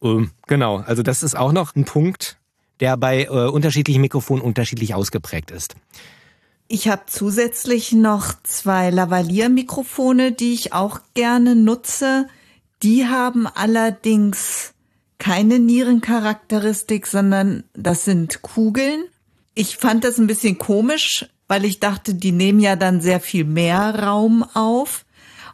[0.00, 2.38] Ähm, genau, also das ist auch noch ein Punkt,
[2.78, 5.74] der bei äh, unterschiedlichen Mikrofonen unterschiedlich ausgeprägt ist.
[6.68, 12.28] Ich habe zusätzlich noch zwei Lavalier-Mikrofone, die ich auch gerne nutze.
[12.84, 14.74] Die haben allerdings
[15.18, 19.04] keine Nierencharakteristik, sondern das sind Kugeln.
[19.58, 23.42] Ich fand das ein bisschen komisch, weil ich dachte, die nehmen ja dann sehr viel
[23.42, 25.04] mehr Raum auf.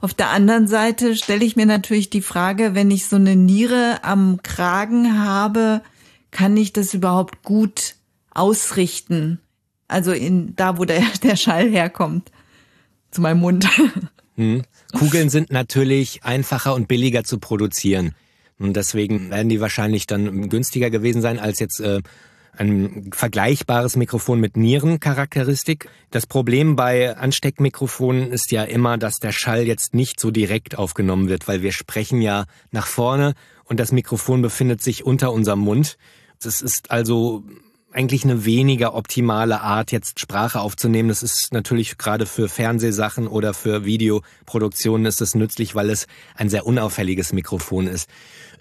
[0.03, 4.05] Auf der anderen Seite stelle ich mir natürlich die Frage, wenn ich so eine Niere
[4.05, 5.81] am Kragen habe,
[6.31, 7.95] kann ich das überhaupt gut
[8.31, 9.41] ausrichten?
[9.89, 12.31] Also in da, wo der, der Schall herkommt.
[13.11, 13.67] Zu meinem Mund.
[14.37, 14.65] Hm.
[14.93, 18.17] Kugeln sind natürlich einfacher und billiger zu produzieren.
[18.59, 22.01] Und deswegen werden die wahrscheinlich dann günstiger gewesen sein als jetzt äh,
[22.57, 25.89] ein vergleichbares Mikrofon mit Nierencharakteristik.
[26.11, 31.29] Das Problem bei Ansteckmikrofonen ist ja immer, dass der Schall jetzt nicht so direkt aufgenommen
[31.29, 35.97] wird, weil wir sprechen ja nach vorne und das Mikrofon befindet sich unter unserem Mund.
[36.41, 37.45] Das ist also
[37.95, 41.09] eigentlich eine weniger optimale Art, jetzt Sprache aufzunehmen.
[41.09, 46.49] Das ist natürlich gerade für Fernsehsachen oder für Videoproduktionen ist es nützlich, weil es ein
[46.49, 48.09] sehr unauffälliges Mikrofon ist.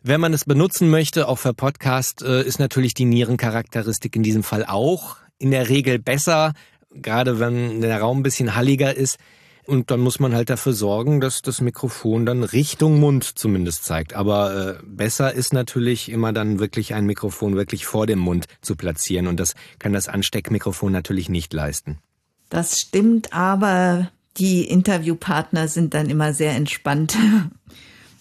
[0.06, 4.44] Wenn man es benutzen möchte, auch für Podcast, äh, ist natürlich die Nierencharakteristik in diesem
[4.44, 6.52] Fall auch in der Regel besser,
[6.94, 9.18] gerade wenn der Raum ein bisschen halliger ist.
[9.66, 14.13] Und dann muss man halt dafür sorgen, dass das Mikrofon dann Richtung Mund zumindest zeigt.
[14.13, 18.76] Aber äh, besser ist natürlich immer dann wirklich ein Mikrofon wirklich vor dem Mund zu
[18.76, 19.28] platzieren.
[19.28, 22.00] Und das kann das Ansteckmikrofon natürlich nicht leisten.
[22.50, 27.16] Das stimmt, aber die Interviewpartner sind dann immer sehr entspannt.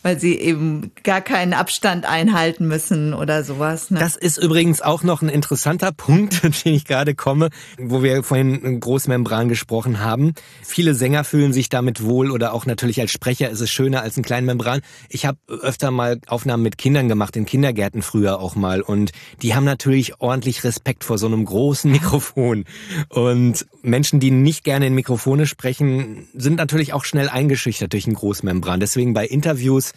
[0.03, 3.91] weil sie eben gar keinen Abstand einhalten müssen oder sowas.
[3.91, 4.01] Ne?
[4.01, 8.81] Das ist übrigens auch noch ein interessanter Punkt, den ich gerade komme, wo wir vorhin
[8.81, 10.35] Großmembran gesprochen haben.
[10.63, 14.17] Viele Sänger fühlen sich damit wohl oder auch natürlich als Sprecher ist es schöner als
[14.17, 14.81] ein Kleinmembran.
[15.09, 19.13] Ich habe öfter mal Aufnahmen mit Kindern gemacht, in Kindergärten früher auch mal und
[19.43, 22.65] die haben natürlich ordentlich Respekt vor so einem großen Mikrofon.
[23.09, 28.15] Und Menschen, die nicht gerne in Mikrofone sprechen, sind natürlich auch schnell eingeschüchtert durch ein
[28.15, 28.81] Großmembran.
[28.81, 29.92] Deswegen bei Interviews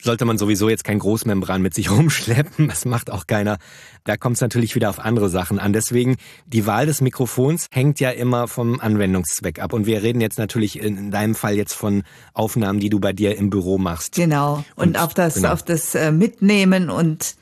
[0.00, 2.68] sollte man sowieso jetzt kein Großmembran mit sich rumschleppen.
[2.68, 3.58] Das macht auch keiner.
[4.04, 5.72] Da kommt es natürlich wieder auf andere Sachen an.
[5.72, 9.72] Deswegen, die Wahl des Mikrofons hängt ja immer vom Anwendungszweck ab.
[9.72, 13.36] Und wir reden jetzt natürlich in deinem Fall jetzt von Aufnahmen, die du bei dir
[13.36, 14.14] im Büro machst.
[14.14, 14.64] Genau.
[14.76, 15.52] Und, und auf das, genau.
[15.52, 17.34] auf das äh, Mitnehmen und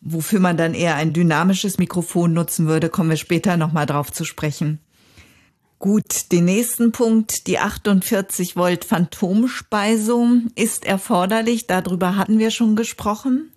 [0.00, 4.24] wofür man dann eher ein dynamisches Mikrofon nutzen würde, kommen wir später nochmal drauf zu
[4.24, 4.80] sprechen.
[5.82, 11.66] Gut, den nächsten Punkt, die 48 Volt Phantomspeisung ist erforderlich.
[11.66, 13.50] Darüber hatten wir schon gesprochen.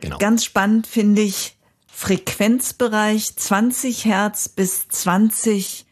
[0.00, 0.18] Genau.
[0.18, 1.58] Ganz spannend finde ich
[1.88, 5.86] Frequenzbereich 20 Hertz bis 20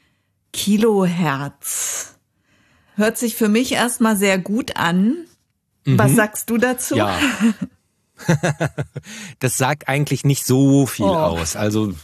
[0.53, 2.15] Kilohertz.
[2.95, 5.27] Hört sich für mich erstmal sehr gut an.
[5.85, 5.99] Mhm.
[5.99, 6.95] Was sagst du dazu?
[6.95, 7.19] Ja.
[9.41, 11.17] das sagt eigentlich nicht so viel oh.
[11.17, 11.57] aus.
[11.57, 11.95] Also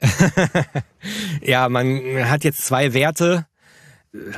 [1.42, 3.46] ja, man hat jetzt zwei Werte.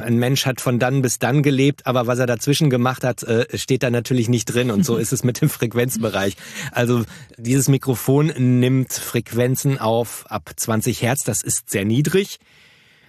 [0.02, 3.46] Ein Mensch hat von dann bis dann gelebt, aber was er dazwischen gemacht hat, äh,
[3.56, 4.70] steht da natürlich nicht drin.
[4.70, 6.36] Und so ist es mit dem Frequenzbereich.
[6.72, 7.04] Also
[7.36, 11.22] dieses Mikrofon nimmt Frequenzen auf ab 20 Hertz.
[11.22, 12.38] Das ist sehr niedrig.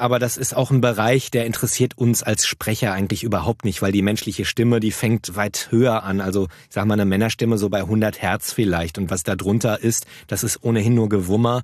[0.02, 3.92] Aber das ist auch ein Bereich, der interessiert uns als Sprecher eigentlich überhaupt nicht, weil
[3.92, 6.22] die menschliche Stimme, die fängt weit höher an.
[6.22, 8.98] Also ich sag mal eine Männerstimme so bei 100 Hertz vielleicht.
[8.98, 11.62] Und was da drunter ist, das ist ohnehin nur Gewummer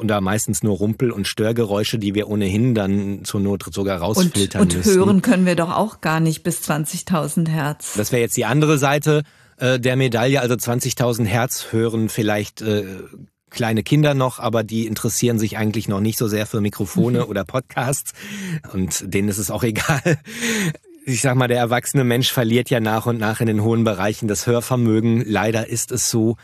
[0.00, 4.62] und da meistens nur Rumpel- und Störgeräusche, die wir ohnehin dann zur Not sogar rausfiltern
[4.62, 5.00] und, und müssen.
[5.00, 7.94] Und hören können wir doch auch gar nicht bis 20.000 Hertz.
[7.96, 9.22] Das wäre jetzt die andere Seite
[9.58, 10.40] äh, der Medaille.
[10.40, 12.84] Also 20.000 Hertz hören vielleicht äh,
[13.50, 17.44] kleine Kinder noch, aber die interessieren sich eigentlich noch nicht so sehr für Mikrofone oder
[17.44, 18.12] Podcasts
[18.72, 20.18] und denen ist es auch egal.
[21.04, 24.28] Ich sag mal, der erwachsene Mensch verliert ja nach und nach in den hohen Bereichen
[24.28, 25.24] das Hörvermögen.
[25.26, 26.36] Leider ist es so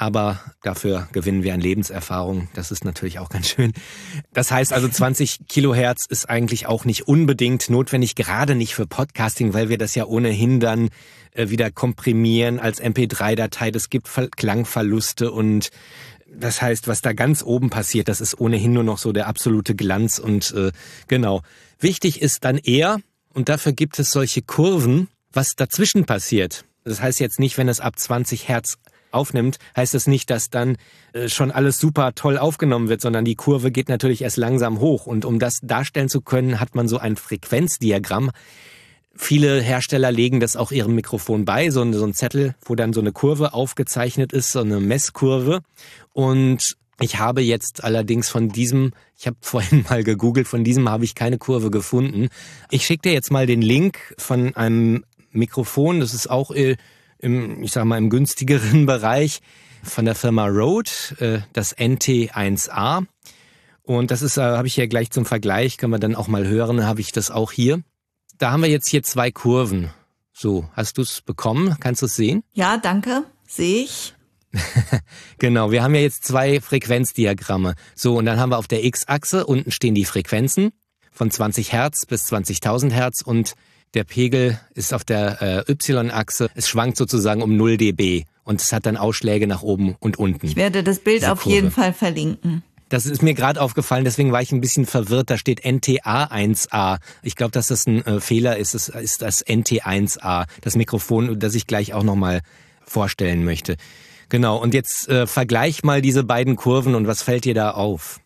[0.00, 2.48] aber dafür gewinnen wir an Lebenserfahrung.
[2.54, 3.74] Das ist natürlich auch ganz schön.
[4.32, 9.52] Das heißt also 20 Kilohertz ist eigentlich auch nicht unbedingt notwendig, gerade nicht für Podcasting,
[9.52, 10.88] weil wir das ja ohnehin dann
[11.32, 13.70] äh, wieder komprimieren als MP3-Datei.
[13.70, 15.68] Das gibt Klangverluste und
[16.32, 19.74] das heißt, was da ganz oben passiert, das ist ohnehin nur noch so der absolute
[19.74, 20.72] Glanz und äh,
[21.08, 21.42] genau.
[21.78, 23.00] Wichtig ist dann eher,
[23.34, 26.64] und dafür gibt es solche Kurven, was dazwischen passiert.
[26.84, 28.78] Das heißt jetzt nicht, wenn es ab 20 Hertz
[29.12, 30.76] aufnimmt, heißt das nicht, dass dann
[31.12, 35.06] äh, schon alles super toll aufgenommen wird, sondern die Kurve geht natürlich erst langsam hoch.
[35.06, 38.30] Und um das darstellen zu können, hat man so ein Frequenzdiagramm.
[39.14, 42.92] Viele Hersteller legen das auch ihrem Mikrofon bei, so ein, so ein Zettel, wo dann
[42.92, 45.60] so eine Kurve aufgezeichnet ist, so eine Messkurve.
[46.12, 51.04] Und Ich habe jetzt allerdings von diesem, ich habe vorhin mal gegoogelt, von diesem habe
[51.04, 52.28] ich keine Kurve gefunden.
[52.70, 56.76] Ich schicke dir jetzt mal den Link von einem Mikrofon, das ist auch äh,
[57.20, 59.40] im, ich sag mal, im günstigeren Bereich
[59.82, 63.06] von der Firma Rode, äh, das NT1A.
[63.82, 66.46] Und das ist, äh, habe ich hier gleich zum Vergleich, können wir dann auch mal
[66.46, 67.82] hören, habe ich das auch hier.
[68.38, 69.90] Da haben wir jetzt hier zwei Kurven.
[70.32, 71.76] So, hast du es bekommen?
[71.80, 72.42] Kannst du es sehen?
[72.52, 73.24] Ja, danke.
[73.46, 74.14] Sehe ich.
[75.38, 77.74] genau, wir haben ja jetzt zwei Frequenzdiagramme.
[77.94, 80.72] So, und dann haben wir auf der X-Achse, unten stehen die Frequenzen
[81.12, 83.54] von 20 Hertz bis 20.000 Hertz und
[83.94, 86.48] der Pegel ist auf der äh, Y-Achse.
[86.54, 90.46] Es schwankt sozusagen um 0 dB und es hat dann Ausschläge nach oben und unten.
[90.46, 92.62] Ich werde das Bild auf jeden Fall verlinken.
[92.88, 95.30] Das ist mir gerade aufgefallen, deswegen war ich ein bisschen verwirrt.
[95.30, 96.98] Da steht NTA1A.
[97.22, 98.74] Ich glaube, dass das ein äh, Fehler ist.
[98.74, 102.40] Es ist das NT1A, das Mikrofon, das ich gleich auch nochmal
[102.84, 103.76] vorstellen möchte.
[104.28, 108.20] Genau, und jetzt äh, vergleich mal diese beiden Kurven und was fällt dir da auf?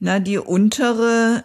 [0.00, 1.44] Na, die untere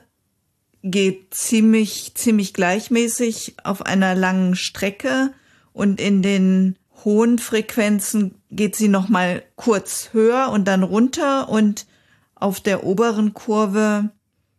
[0.84, 5.34] geht ziemlich, ziemlich gleichmäßig auf einer langen Strecke
[5.72, 11.88] und in den hohen Frequenzen geht sie nochmal kurz höher und dann runter und
[12.36, 14.10] auf der oberen Kurve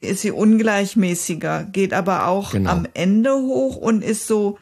[0.01, 2.71] ist sie ungleichmäßiger, geht aber auch genau.
[2.71, 4.59] am Ende hoch und ist so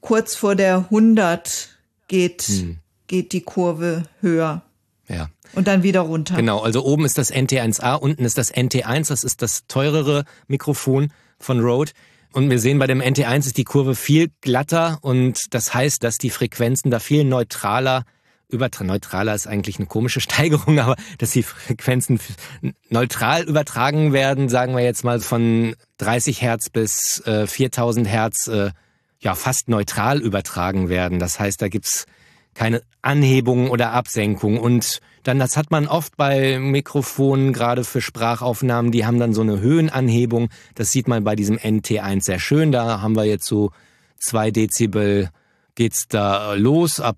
[0.00, 1.70] kurz vor der 100
[2.08, 2.78] geht, hm.
[3.06, 4.62] geht die Kurve höher.
[5.08, 5.30] Ja.
[5.54, 6.36] Und dann wieder runter.
[6.36, 11.12] Genau, also oben ist das NT1A, unten ist das NT1, das ist das teurere Mikrofon
[11.38, 11.92] von Rode.
[12.32, 16.16] Und wir sehen bei dem NT1 ist die Kurve viel glatter und das heißt, dass
[16.16, 18.04] die Frequenzen da viel neutraler
[18.48, 22.20] übertra neutraler ist eigentlich eine komische Steigerung, aber dass die Frequenzen
[22.90, 28.70] neutral übertragen werden, sagen wir jetzt mal von 30 Hertz bis äh, 4000 Hertz, äh,
[29.20, 31.18] ja fast neutral übertragen werden.
[31.18, 32.06] Das heißt, da gibt's
[32.54, 34.58] keine Anhebung oder Absenkung.
[34.58, 39.42] Und dann, das hat man oft bei Mikrofonen, gerade für Sprachaufnahmen, die haben dann so
[39.42, 40.48] eine Höhenanhebung.
[40.74, 42.72] Das sieht man bei diesem NT1 sehr schön.
[42.72, 43.70] Da haben wir jetzt so
[44.18, 45.30] zwei Dezibel
[45.74, 47.00] geht's da los.
[47.00, 47.16] Ab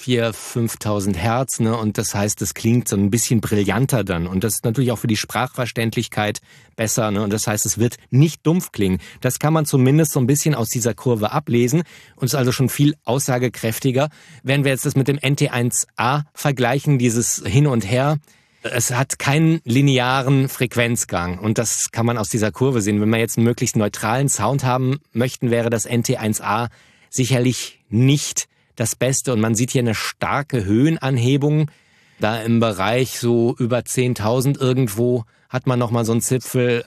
[0.00, 1.76] 4.000, 5.000 Hertz, ne?
[1.76, 4.26] Und das heißt, es klingt so ein bisschen brillanter dann.
[4.26, 6.40] Und das ist natürlich auch für die Sprachverständlichkeit
[6.74, 7.22] besser, ne?
[7.22, 8.98] Und das heißt, es wird nicht dumpf klingen.
[9.20, 11.82] Das kann man zumindest so ein bisschen aus dieser Kurve ablesen
[12.16, 14.08] und ist also schon viel aussagekräftiger.
[14.42, 18.18] Wenn wir jetzt das mit dem NT1A vergleichen, dieses Hin und Her,
[18.62, 23.00] es hat keinen linearen Frequenzgang und das kann man aus dieser Kurve sehen.
[23.00, 26.68] Wenn wir jetzt einen möglichst neutralen Sound haben möchten, wäre das NT1A
[27.10, 29.32] sicherlich nicht das Beste.
[29.32, 31.70] Und man sieht hier eine starke Höhenanhebung.
[32.18, 36.84] Da im Bereich so über 10.000 irgendwo hat man nochmal so einen Zipfel.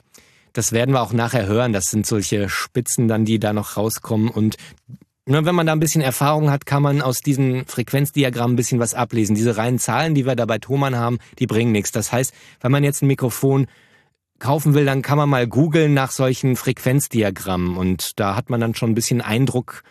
[0.52, 1.72] Das werden wir auch nachher hören.
[1.72, 4.28] Das sind solche Spitzen dann, die da noch rauskommen.
[4.28, 4.56] Und
[5.26, 8.78] nur wenn man da ein bisschen Erfahrung hat, kann man aus diesen Frequenzdiagrammen ein bisschen
[8.78, 9.34] was ablesen.
[9.34, 11.92] Diese reinen Zahlen, die wir da bei Thomann haben, die bringen nichts.
[11.92, 13.66] Das heißt, wenn man jetzt ein Mikrofon
[14.38, 17.76] kaufen will, dann kann man mal googeln nach solchen Frequenzdiagrammen.
[17.76, 19.82] Und da hat man dann schon ein bisschen Eindruck,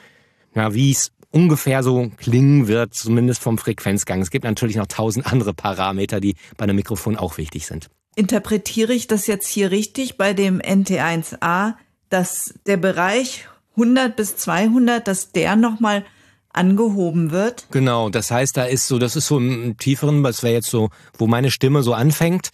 [0.56, 4.22] ja, wie es ungefähr so klingen wird, zumindest vom Frequenzgang.
[4.22, 7.90] Es gibt natürlich noch tausend andere Parameter, die bei einem Mikrofon auch wichtig sind.
[8.16, 11.74] Interpretiere ich das jetzt hier richtig bei dem NT1A,
[12.10, 16.06] dass der Bereich 100 bis 200, dass der nochmal
[16.54, 17.66] angehoben wird?
[17.72, 20.90] Genau, das heißt, da ist so, das ist so im tieferen, das wäre jetzt so,
[21.18, 22.52] wo meine Stimme so anfängt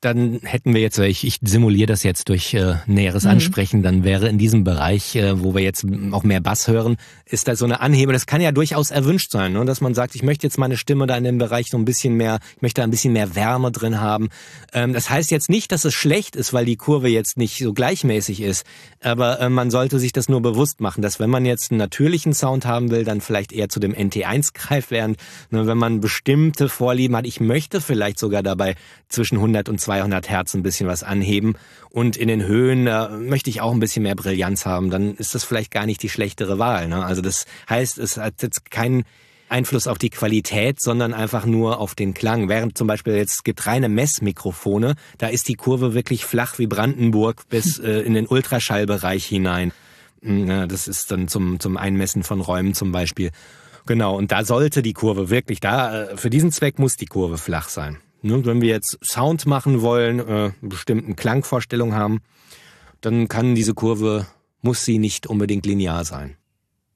[0.00, 3.30] dann hätten wir jetzt, ich, ich simuliere das jetzt durch äh, näheres mhm.
[3.30, 7.48] Ansprechen, dann wäre in diesem Bereich, äh, wo wir jetzt auch mehr Bass hören, ist
[7.48, 8.12] da so eine Anhebe.
[8.12, 9.64] Das kann ja durchaus erwünscht sein, ne?
[9.66, 12.14] dass man sagt, ich möchte jetzt meine Stimme da in dem Bereich so ein bisschen
[12.14, 14.30] mehr, ich möchte da ein bisschen mehr Wärme drin haben.
[14.72, 17.74] Ähm, das heißt jetzt nicht, dass es schlecht ist, weil die Kurve jetzt nicht so
[17.74, 18.64] gleichmäßig ist,
[19.02, 22.32] aber äh, man sollte sich das nur bewusst machen, dass wenn man jetzt einen natürlichen
[22.32, 25.18] Sound haben will, dann vielleicht eher zu dem NT1 greift, während
[25.50, 28.76] ne, wenn man bestimmte Vorlieben hat, ich möchte vielleicht sogar dabei
[29.10, 31.56] zwischen 100 und 200 Hertz ein bisschen was anheben.
[31.90, 34.90] Und in den Höhen äh, möchte ich auch ein bisschen mehr Brillanz haben.
[34.90, 36.86] Dann ist das vielleicht gar nicht die schlechtere Wahl.
[36.86, 37.04] Ne?
[37.04, 39.02] Also das heißt, es hat jetzt keinen
[39.48, 42.48] Einfluss auf die Qualität, sondern einfach nur auf den Klang.
[42.48, 47.48] Während zum Beispiel jetzt gibt reine Messmikrofone, da ist die Kurve wirklich flach wie Brandenburg
[47.48, 49.72] bis äh, in den Ultraschallbereich hinein.
[50.22, 53.32] Ja, das ist dann zum, zum Einmessen von Räumen zum Beispiel.
[53.86, 57.38] Genau, und da sollte die Kurve wirklich, da, äh, für diesen Zweck muss die Kurve
[57.38, 57.98] flach sein.
[58.22, 62.20] Ne, wenn wir jetzt Sound machen wollen, äh, eine bestimmten Klangvorstellung haben,
[63.00, 64.26] dann kann diese Kurve,
[64.62, 66.36] muss sie nicht unbedingt linear sein.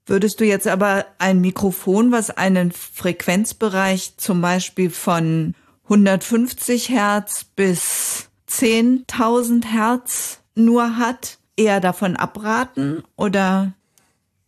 [0.05, 5.55] Würdest du jetzt aber ein Mikrofon, was einen Frequenzbereich zum Beispiel von
[5.85, 13.73] 150 Hertz bis 10.000 Hertz nur hat, eher davon abraten oder?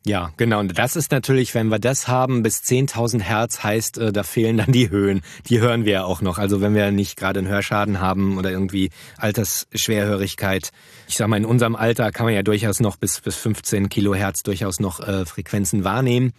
[0.08, 0.62] Ja, genau.
[0.62, 4.56] Und das ist natürlich, wenn wir das haben, bis 10.000 Hertz heißt, äh, da fehlen
[4.56, 5.22] dann die Höhen.
[5.48, 6.38] Die hören wir ja auch noch.
[6.38, 10.72] Also wenn wir nicht gerade einen Hörschaden haben oder irgendwie Altersschwerhörigkeit.
[11.10, 14.44] Ich sag mal, in unserem Alter kann man ja durchaus noch bis, bis 15 Kilohertz
[14.44, 16.32] durchaus noch äh, Frequenzen wahrnehmen.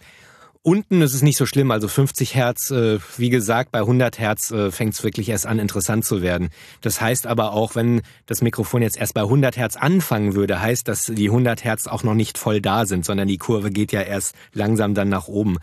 [0.61, 4.51] Unten ist es nicht so schlimm, also 50 Hertz, äh, wie gesagt, bei 100 Hertz
[4.51, 6.49] äh, fängt es wirklich erst an, interessant zu werden.
[6.81, 10.85] Das heißt aber auch, wenn das Mikrofon jetzt erst bei 100 Hertz anfangen würde, heißt,
[10.85, 14.01] dass die 100 Hertz auch noch nicht voll da sind, sondern die Kurve geht ja
[14.01, 15.59] erst langsam dann nach oben.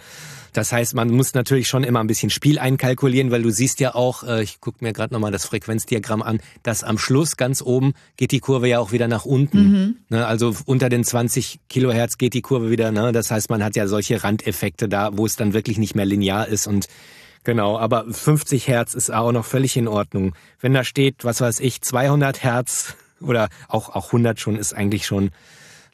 [0.56, 3.94] Das heißt, man muss natürlich schon immer ein bisschen Spiel einkalkulieren, weil du siehst ja
[3.94, 7.92] auch, äh, ich gucke mir gerade nochmal das Frequenzdiagramm an, dass am Schluss ganz oben
[8.16, 9.58] geht die Kurve ja auch wieder nach unten.
[9.58, 9.96] Mhm.
[10.08, 12.90] Ne, also unter den 20 Kilohertz geht die Kurve wieder.
[12.90, 13.12] Ne?
[13.12, 16.48] Das heißt, man hat ja solche Randeffekte da, wo es dann wirklich nicht mehr linear
[16.48, 16.86] ist und
[17.44, 20.34] Genau, aber 50 Hertz ist auch noch völlig in Ordnung.
[20.58, 25.06] Wenn da steht, was weiß ich, 200 Hertz oder auch, auch 100 schon, ist eigentlich
[25.06, 25.30] schon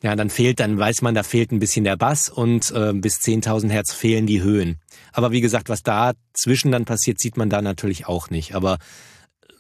[0.02, 3.18] ja, dann fehlt, dann weiß man, da fehlt ein bisschen der Bass und äh, bis
[3.20, 4.80] 10.000 Hertz fehlen die Höhen.
[5.12, 8.54] Aber wie gesagt, was da zwischen dann passiert, sieht man da natürlich auch nicht.
[8.54, 8.78] Aber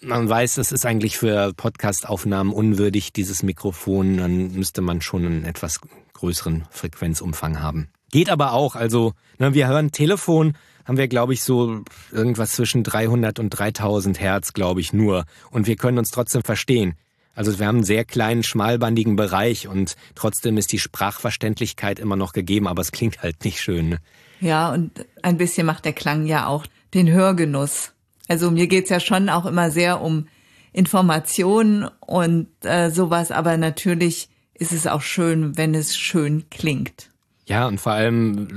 [0.00, 4.16] man weiß, es ist eigentlich für Podcast-Aufnahmen unwürdig, dieses Mikrofon.
[4.16, 5.80] Dann müsste man schon einen etwas
[6.14, 7.88] größeren Frequenzumfang haben.
[8.10, 8.74] Geht aber auch.
[8.74, 14.18] Also, ne, wir hören Telefon, haben wir, glaube ich, so irgendwas zwischen 300 und 3000
[14.20, 15.24] Hertz, glaube ich, nur.
[15.50, 16.94] Und wir können uns trotzdem verstehen.
[17.34, 22.32] Also wir haben einen sehr kleinen, schmalbandigen Bereich und trotzdem ist die Sprachverständlichkeit immer noch
[22.32, 23.90] gegeben, aber es klingt halt nicht schön.
[23.90, 23.98] Ne?
[24.40, 27.92] Ja, und ein bisschen macht der Klang ja auch den Hörgenuss.
[28.28, 30.26] Also mir geht's ja schon auch immer sehr um
[30.72, 37.10] Informationen und äh, sowas, aber natürlich ist es auch schön, wenn es schön klingt.
[37.46, 38.48] Ja, und vor allem,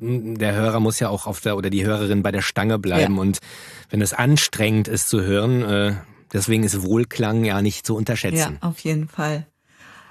[0.00, 3.14] der Hörer muss ja auch auf der oder die Hörerin bei der Stange bleiben.
[3.14, 3.20] Ja.
[3.20, 3.38] Und
[3.90, 5.94] wenn es anstrengend ist zu hören, äh,
[6.34, 8.58] Deswegen ist Wohlklang ja nicht zu unterschätzen.
[8.60, 9.46] Ja, auf jeden Fall.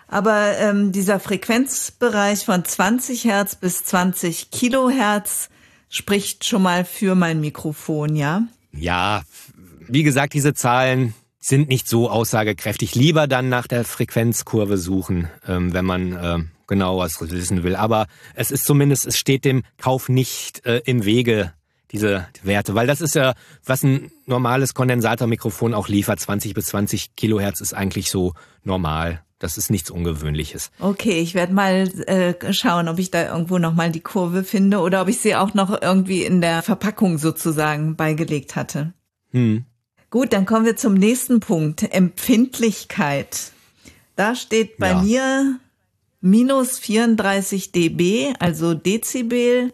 [0.07, 5.49] Aber ähm, dieser Frequenzbereich von 20 Hertz bis 20 Kilohertz
[5.89, 8.43] spricht schon mal für mein Mikrofon, ja?
[8.71, 9.23] Ja,
[9.87, 12.95] wie gesagt, diese Zahlen sind nicht so aussagekräftig.
[12.95, 17.75] Lieber dann nach der Frequenzkurve suchen, ähm, wenn man äh, genau was wissen will.
[17.75, 21.53] Aber es ist zumindest, es steht dem Kauf nicht äh, im Wege,
[21.93, 23.33] diese Werte, weil das ist ja,
[23.63, 26.19] was ein normales Kondensatormikrofon auch liefert.
[26.19, 28.33] 20 bis 20 Kilohertz ist eigentlich so
[28.63, 29.21] normal.
[29.39, 30.71] Das ist nichts Ungewöhnliches.
[30.79, 35.01] Okay, ich werde mal äh, schauen, ob ich da irgendwo nochmal die Kurve finde oder
[35.01, 38.93] ob ich sie auch noch irgendwie in der Verpackung sozusagen beigelegt hatte.
[39.31, 39.65] Hm.
[40.09, 41.83] Gut, dann kommen wir zum nächsten Punkt.
[41.93, 43.51] Empfindlichkeit.
[44.15, 45.01] Da steht bei ja.
[45.01, 45.59] mir
[46.21, 49.73] minus 34 dB, also Dezibel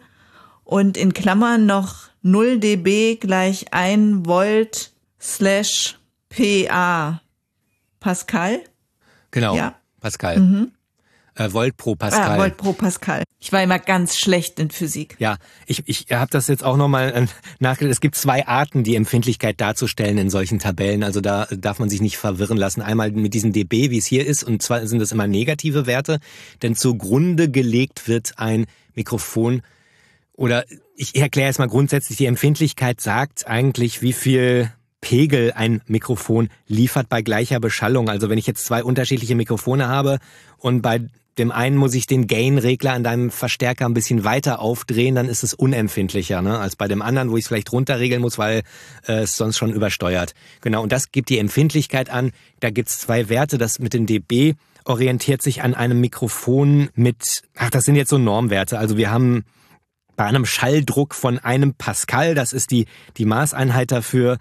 [0.64, 5.98] und in Klammern noch 0 dB gleich 1 Volt slash
[6.30, 7.22] PA.
[8.00, 8.62] Pascal?
[9.32, 9.76] Genau, ja.
[10.00, 10.40] Pascal.
[10.40, 10.72] Mhm.
[11.36, 12.32] Äh, Volt pro Pascal.
[12.32, 13.24] Ah, Volt pro Pascal.
[13.40, 15.16] Ich war immer ganz schlecht in Physik.
[15.20, 17.28] Ja, ich, ich habe das jetzt auch nochmal äh,
[17.60, 17.94] nachgedacht.
[17.94, 21.04] Es gibt zwei Arten, die Empfindlichkeit darzustellen in solchen Tabellen.
[21.04, 22.82] Also da darf man sich nicht verwirren lassen.
[22.82, 26.20] Einmal mit diesen dB, wie es hier ist, und zwar sind das immer negative Werte.
[26.62, 29.62] Denn zugrunde gelegt wird ein Mikrofon
[30.40, 30.64] oder
[30.96, 34.72] ich erkläre es mal grundsätzlich, die Empfindlichkeit sagt eigentlich, wie viel
[35.02, 38.10] Pegel ein Mikrofon liefert bei gleicher Beschallung.
[38.10, 40.18] Also wenn ich jetzt zwei unterschiedliche Mikrofone habe
[40.58, 41.02] und bei
[41.38, 45.44] dem einen muss ich den Gain-Regler an deinem Verstärker ein bisschen weiter aufdrehen, dann ist
[45.44, 48.62] es unempfindlicher ne, als bei dem anderen, wo ich es vielleicht runterregeln muss, weil
[49.08, 50.34] äh, es sonst schon übersteuert.
[50.62, 52.32] Genau, und das gibt die Empfindlichkeit an.
[52.62, 53.58] Da gibt's zwei Werte.
[53.58, 54.54] Das mit dem dB
[54.86, 58.80] orientiert sich an einem Mikrofon mit, ach, das sind jetzt so Normwerte.
[58.80, 59.44] Also wir haben
[60.20, 64.38] bei einem Schalldruck von einem Pascal, das ist die, die Maßeinheit dafür,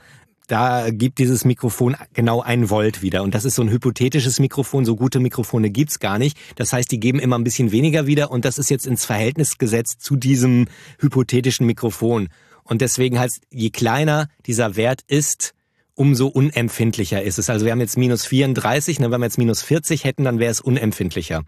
[0.48, 3.22] da gibt dieses Mikrofon genau ein Volt wieder.
[3.22, 4.84] Und das ist so ein hypothetisches Mikrofon.
[4.84, 6.36] So gute Mikrofone gibt's gar nicht.
[6.56, 8.32] Das heißt, die geben immer ein bisschen weniger wieder.
[8.32, 10.66] Und das ist jetzt ins Verhältnis gesetzt zu diesem
[10.98, 12.28] hypothetischen Mikrofon.
[12.64, 15.54] Und deswegen heißt, je kleiner dieser Wert ist,
[15.94, 17.50] umso unempfindlicher ist es.
[17.50, 20.50] Also wir haben jetzt minus 34, ne, wenn wir jetzt minus 40 hätten, dann wäre
[20.50, 21.44] es unempfindlicher.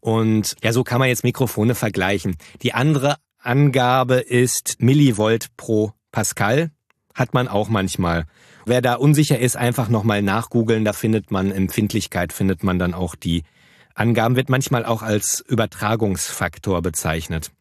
[0.00, 2.36] Und ja, so kann man jetzt Mikrofone vergleichen.
[2.62, 3.16] Die andere
[3.46, 6.72] Angabe ist Millivolt pro Pascal.
[7.14, 8.24] Hat man auch manchmal.
[8.66, 10.84] Wer da unsicher ist, einfach nochmal nachgoogeln.
[10.84, 13.44] Da findet man Empfindlichkeit, findet man dann auch die
[13.94, 14.34] Angaben.
[14.34, 17.52] Wird manchmal auch als Übertragungsfaktor bezeichnet.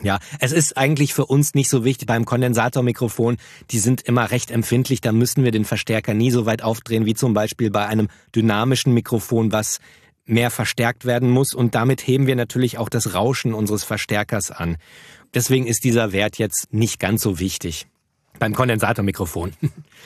[0.00, 3.38] Ja, es ist eigentlich für uns nicht so wichtig beim Kondensatormikrofon.
[3.72, 5.00] Die sind immer recht empfindlich.
[5.00, 8.06] Da müssen wir den Verstärker nie so weit aufdrehen wie zum Beispiel bei einem
[8.36, 9.80] dynamischen Mikrofon, was
[10.28, 14.76] mehr verstärkt werden muss und damit heben wir natürlich auch das Rauschen unseres Verstärkers an.
[15.34, 17.86] Deswegen ist dieser Wert jetzt nicht ganz so wichtig
[18.38, 19.52] beim Kondensatormikrofon.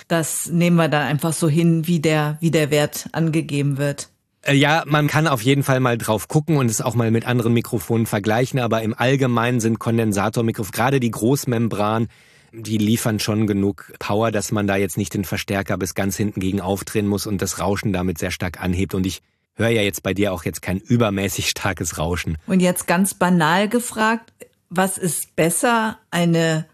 [0.08, 4.08] Das nehmen wir dann einfach so hin, wie der, wie der Wert angegeben wird.
[4.42, 7.24] Äh, ja, man kann auf jeden Fall mal drauf gucken und es auch mal mit
[7.24, 12.08] anderen Mikrofonen vergleichen, aber im Allgemeinen sind Kondensatormikrofone, gerade die Großmembran,
[12.52, 16.40] die liefern schon genug Power, dass man da jetzt nicht den Verstärker bis ganz hinten
[16.40, 18.94] gegen aufdrehen muss und das Rauschen damit sehr stark anhebt.
[18.94, 19.22] Und ich
[19.55, 22.38] höre ja jetzt bei dir auch jetzt kein übermäßig starkes Rauschen.
[22.46, 24.32] Und jetzt ganz banal gefragt,
[24.68, 26.66] was ist besser, eine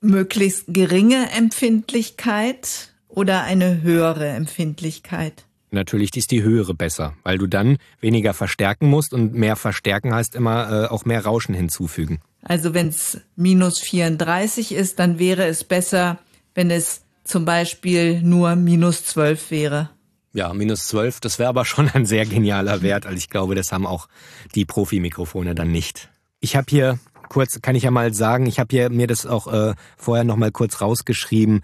[0.00, 5.44] möglichst geringe Empfindlichkeit oder eine höhere Empfindlichkeit?
[5.70, 10.34] Natürlich ist die höhere besser, weil du dann weniger verstärken musst und mehr verstärken heißt
[10.34, 12.20] immer äh, auch mehr Rauschen hinzufügen.
[12.42, 16.18] Also wenn es minus 34 ist, dann wäre es besser,
[16.54, 19.90] wenn es zum Beispiel nur minus 12 wäre.
[20.34, 23.06] Ja, minus 12, das wäre aber schon ein sehr genialer Wert.
[23.06, 24.08] Also ich glaube, das haben auch
[24.54, 26.08] die Profi-Mikrofone dann nicht.
[26.40, 29.52] Ich habe hier kurz, kann ich ja mal sagen, ich habe hier mir das auch
[29.52, 31.62] äh, vorher noch mal kurz rausgeschrieben.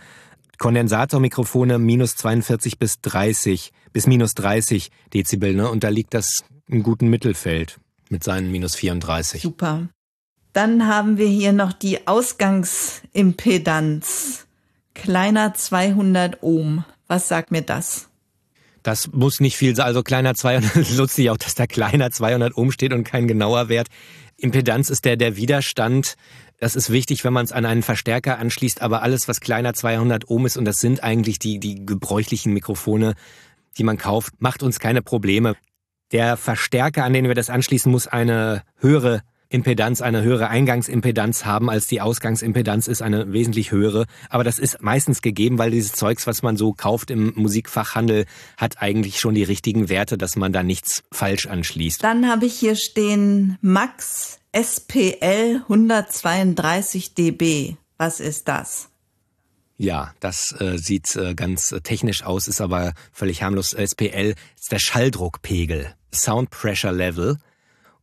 [0.58, 5.70] Kondensatormikrofone minus 42 bis 30, bis minus 30 Dezibel, ne?
[5.70, 7.78] Und da liegt das im guten Mittelfeld
[8.10, 9.42] mit seinen minus 34.
[9.42, 9.88] Super.
[10.52, 14.46] Dann haben wir hier noch die Ausgangsimpedanz.
[14.94, 16.84] Kleiner 200 Ohm.
[17.06, 18.07] Was sagt mir das?
[18.88, 19.84] Das muss nicht viel sein.
[19.84, 23.88] Also kleiner 200, lustig auch, dass da kleiner 200 Ohm steht und kein genauer Wert.
[24.38, 26.14] Impedanz ist der, der Widerstand.
[26.58, 28.80] Das ist wichtig, wenn man es an einen Verstärker anschließt.
[28.80, 33.12] Aber alles, was kleiner 200 Ohm ist, und das sind eigentlich die, die gebräuchlichen Mikrofone,
[33.76, 35.54] die man kauft, macht uns keine Probleme.
[36.12, 39.20] Der Verstärker, an den wir das anschließen, muss eine höhere
[39.50, 44.04] Impedanz, eine höhere Eingangsimpedanz haben, als die Ausgangsimpedanz ist, eine wesentlich höhere.
[44.28, 48.26] Aber das ist meistens gegeben, weil dieses Zeugs, was man so kauft im Musikfachhandel,
[48.58, 52.04] hat eigentlich schon die richtigen Werte, dass man da nichts falsch anschließt.
[52.04, 57.76] Dann habe ich hier stehen Max SPL 132 dB.
[57.96, 58.90] Was ist das?
[59.78, 63.70] Ja, das äh, sieht äh, ganz äh, technisch aus, ist aber völlig harmlos.
[63.70, 67.38] SPL ist der Schalldruckpegel, Sound Pressure Level.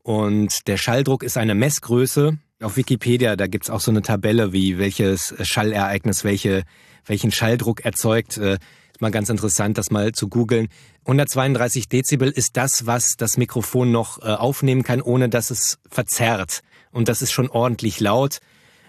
[0.06, 2.38] Und der Schalldruck ist eine Messgröße.
[2.62, 6.62] Auf Wikipedia, da gibt's auch so eine Tabelle, wie welches Schallereignis welche,
[7.08, 8.38] welchen Schalldruck erzeugt.
[8.38, 8.60] Äh,
[8.92, 10.68] ist mal ganz interessant, das mal zu googeln.
[11.06, 16.60] 132 Dezibel ist das, was das Mikrofon noch äh, aufnehmen kann, ohne dass es verzerrt.
[16.92, 18.42] Und das ist schon ordentlich laut.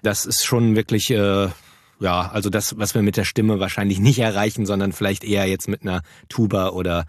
[0.02, 1.48] Das ist schon wirklich, äh,
[1.98, 5.66] ja, also das, was wir mit der Stimme wahrscheinlich nicht erreichen, sondern vielleicht eher jetzt
[5.66, 7.06] mit einer Tuba oder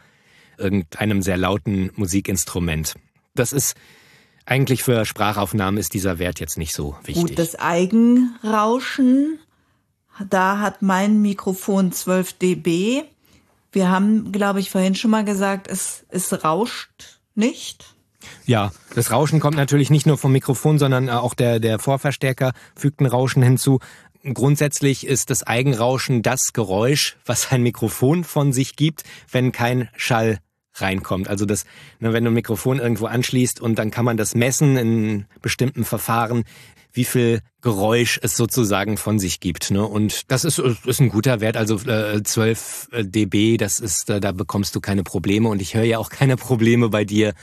[0.57, 2.95] irgendeinem sehr lauten Musikinstrument.
[3.35, 3.75] Das ist
[4.47, 7.23] eigentlich für Sprachaufnahmen ist dieser Wert jetzt nicht so wichtig.
[7.23, 9.39] Gut, das Eigenrauschen,
[10.29, 13.03] da hat mein Mikrofon 12 dB.
[13.73, 17.93] Wir haben, glaube ich, vorhin schon mal gesagt, es, es rauscht nicht.
[18.45, 23.01] Ja, das Rauschen kommt natürlich nicht nur vom Mikrofon, sondern auch der, der Vorverstärker fügt
[23.01, 23.79] ein Rauschen hinzu.
[24.23, 30.39] Grundsätzlich ist das Eigenrauschen das Geräusch, was ein Mikrofon von sich gibt, wenn kein Schall
[30.81, 31.27] reinkommt.
[31.27, 31.65] Also das,
[31.99, 35.85] ne, wenn du ein Mikrofon irgendwo anschließt und dann kann man das messen in bestimmten
[35.85, 36.43] Verfahren,
[36.93, 39.71] wie viel Geräusch es sozusagen von sich gibt.
[39.71, 39.85] Ne?
[39.85, 44.19] Und das ist, ist ein guter Wert, also äh, 12 äh, dB, das ist, da,
[44.19, 47.33] da bekommst du keine Probleme und ich höre ja auch keine Probleme bei dir.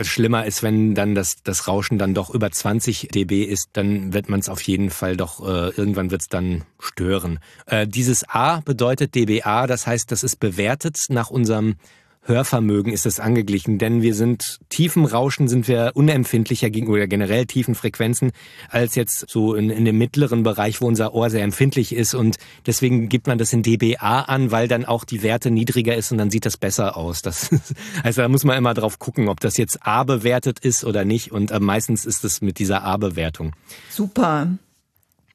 [0.00, 4.28] Schlimmer ist, wenn dann das, das Rauschen dann doch über 20 dB ist, dann wird
[4.28, 7.40] man es auf jeden Fall doch, äh, irgendwann wird es dann stören.
[7.66, 11.76] Äh, dieses A bedeutet dBA, das heißt, das ist bewertet nach unserem
[12.24, 17.74] Hörvermögen ist es angeglichen, denn wir sind tiefen Rauschen sind wir unempfindlicher gegenüber generell tiefen
[17.74, 18.30] Frequenzen
[18.68, 22.36] als jetzt so in, in dem mittleren Bereich, wo unser Ohr sehr empfindlich ist und
[22.64, 26.18] deswegen gibt man das in dBA an, weil dann auch die Werte niedriger ist und
[26.18, 27.22] dann sieht das besser aus.
[27.22, 27.50] Das,
[28.04, 31.32] also da muss man immer drauf gucken, ob das jetzt A bewertet ist oder nicht
[31.32, 33.52] und äh, meistens ist es mit dieser A-Bewertung.
[33.90, 34.46] Super.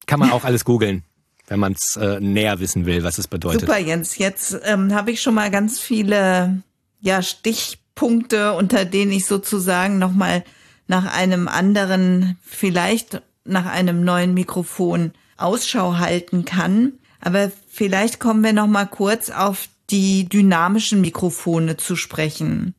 [0.06, 1.02] Kann man auch alles googeln
[1.50, 3.62] wenn man es äh, näher wissen will, was es bedeutet.
[3.62, 4.18] Super, Jens.
[4.18, 6.62] Jetzt ähm, habe ich schon mal ganz viele
[7.00, 10.44] ja, Stichpunkte, unter denen ich sozusagen nochmal
[10.86, 16.94] nach einem anderen, vielleicht nach einem neuen Mikrofon Ausschau halten kann.
[17.20, 22.74] Aber vielleicht kommen wir noch mal kurz auf die dynamischen Mikrofone zu sprechen.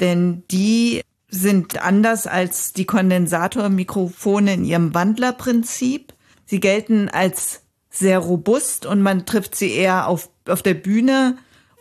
[0.00, 6.14] Denn die sind anders als die Kondensatormikrofone in ihrem Wandlerprinzip.
[6.46, 11.36] Sie gelten als sehr robust und man trifft sie eher auf, auf der Bühne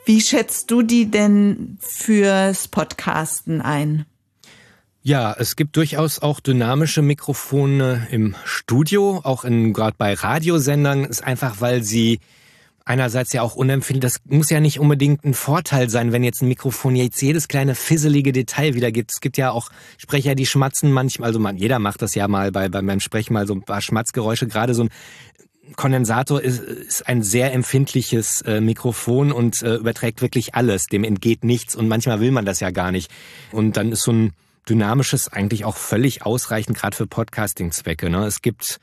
[0.08, 4.06] wie schätzt du die denn fürs Podcasten ein?
[5.04, 11.24] Ja, es gibt durchaus auch dynamische Mikrofone im Studio, auch in gerade bei Radiosendern, ist
[11.24, 12.20] einfach, weil sie
[12.86, 16.48] einerseits ja auch unempfindlich, das muss ja nicht unbedingt ein Vorteil sein, wenn jetzt ein
[16.48, 19.12] Mikrofon jetzt jedes kleine fisselige Detail wieder gibt.
[19.12, 22.52] Es gibt ja auch Sprecher, die schmatzen manchmal, also man, jeder macht das ja mal
[22.54, 24.90] bei, bei beim Sprechen mal so ein paar Schmatzgeräusche, gerade so ein
[25.76, 30.86] Kondensator ist, ist ein sehr empfindliches äh, Mikrofon und äh, überträgt wirklich alles.
[30.86, 33.12] Dem entgeht nichts und manchmal will man das ja gar nicht.
[33.52, 34.34] Und dann ist so ein
[34.70, 38.10] dynamisches eigentlich auch völlig ausreichend, gerade für Podcasting-Zwecke.
[38.10, 38.26] Ne?
[38.26, 38.80] Es gibt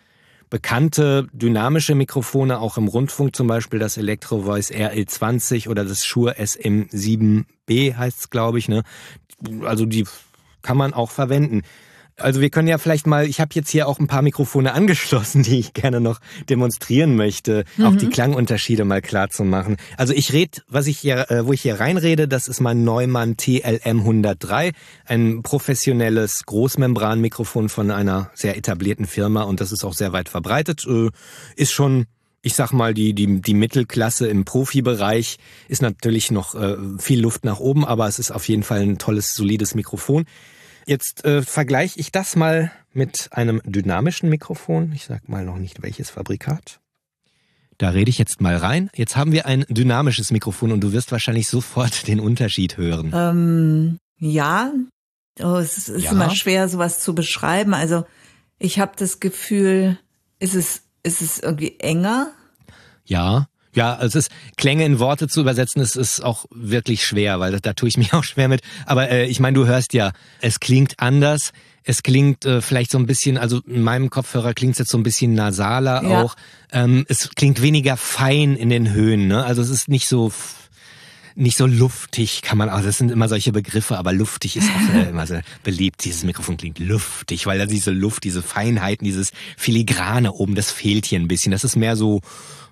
[0.51, 6.39] bekannte dynamische Mikrofone, auch im Rundfunk zum Beispiel das Electro Voice RL20 oder das Shure
[6.39, 8.69] SM7B heißt es, glaube ich.
[8.69, 8.83] Ne?
[9.65, 10.07] Also die
[10.63, 11.63] kann man auch verwenden.
[12.17, 15.43] Also wir können ja vielleicht mal, ich habe jetzt hier auch ein paar Mikrofone angeschlossen,
[15.45, 17.87] die ich gerne noch demonstrieren möchte, mhm.
[17.87, 18.11] auch die mhm.
[18.11, 19.77] Klangunterschiede mal klar zu machen.
[19.97, 23.37] Also ich rede, was ich hier, äh, wo ich hier reinrede, das ist mein Neumann
[23.37, 24.73] TLM 103,
[25.07, 30.87] ein professionelles Großmembranmikrofon von einer sehr etablierten Firma und das ist auch sehr weit verbreitet,
[30.87, 31.11] äh,
[31.57, 32.07] ist schon
[32.47, 37.47] ich sag mal, die, die, die Mittelklasse im Profibereich ist natürlich noch äh, viel Luft
[37.47, 40.27] nach oben, aber es ist auf jeden Fall ein tolles, solides Mikrofon.
[40.87, 44.93] Jetzt äh, vergleiche ich das mal mit einem dynamischen Mikrofon.
[44.95, 46.81] Ich sag mal noch nicht welches Fabrikat.
[47.79, 48.91] Da rede ich jetzt mal rein.
[48.95, 53.11] Jetzt haben wir ein dynamisches Mikrofon und du wirst wahrscheinlich sofort den Unterschied hören.
[53.13, 54.73] Ähm, ja,
[55.41, 56.13] oh, es ist ja.
[56.13, 57.75] immer schwer, sowas zu beschreiben.
[57.75, 58.07] Also
[58.59, 59.99] ich habe das Gefühl,
[60.39, 62.31] ist es, ist es irgendwie enger?
[63.05, 67.41] Ja, ja, also es ist Klänge in Worte zu übersetzen, es ist auch wirklich schwer,
[67.41, 68.63] weil da, da tue ich mich auch schwer mit.
[68.87, 71.53] Aber äh, ich meine, du hörst ja, es klingt anders.
[71.87, 74.97] Es klingt äh, vielleicht so ein bisschen, also in meinem Kopfhörer klingt es jetzt so
[74.97, 76.23] ein bisschen nasaler ja.
[76.23, 76.35] auch.
[76.73, 79.45] Ähm, es klingt weniger fein in den Höhen, ne?
[79.45, 80.33] Also es ist nicht so
[81.37, 84.95] nicht so luftig kann man auch, das sind immer solche Begriffe, aber luftig ist auch
[84.95, 86.05] äh, immer so beliebt.
[86.05, 91.07] Dieses Mikrofon klingt luftig, weil da diese Luft, diese Feinheiten, dieses Filigrane oben, das fehlt
[91.07, 91.51] hier ein bisschen.
[91.53, 92.21] Das ist mehr so,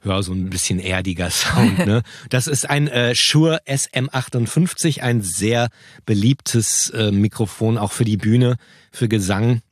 [0.04, 1.78] ja, so ein bisschen erdiger Sound.
[1.86, 2.02] Ne?
[2.30, 5.68] Das ist ein äh, Shure SM58, ein sehr
[6.06, 8.56] beliebtes äh, Mikrofon auch für die Bühne,
[8.92, 9.62] für Gesang.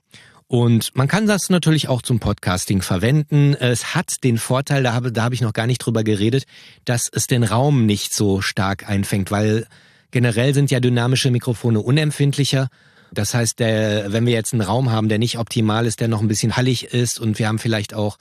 [0.51, 3.55] Und man kann das natürlich auch zum Podcasting verwenden.
[3.55, 6.43] Es hat den Vorteil, da habe, da habe ich noch gar nicht drüber geredet,
[6.85, 9.69] dass es den Raum nicht so stark einfängt, weil
[10.11, 12.69] generell sind ja dynamische Mikrofone unempfindlicher.
[13.13, 16.21] Das heißt, der, wenn wir jetzt einen Raum haben, der nicht optimal ist, der noch
[16.21, 18.19] ein bisschen hallig ist und wir haben vielleicht auch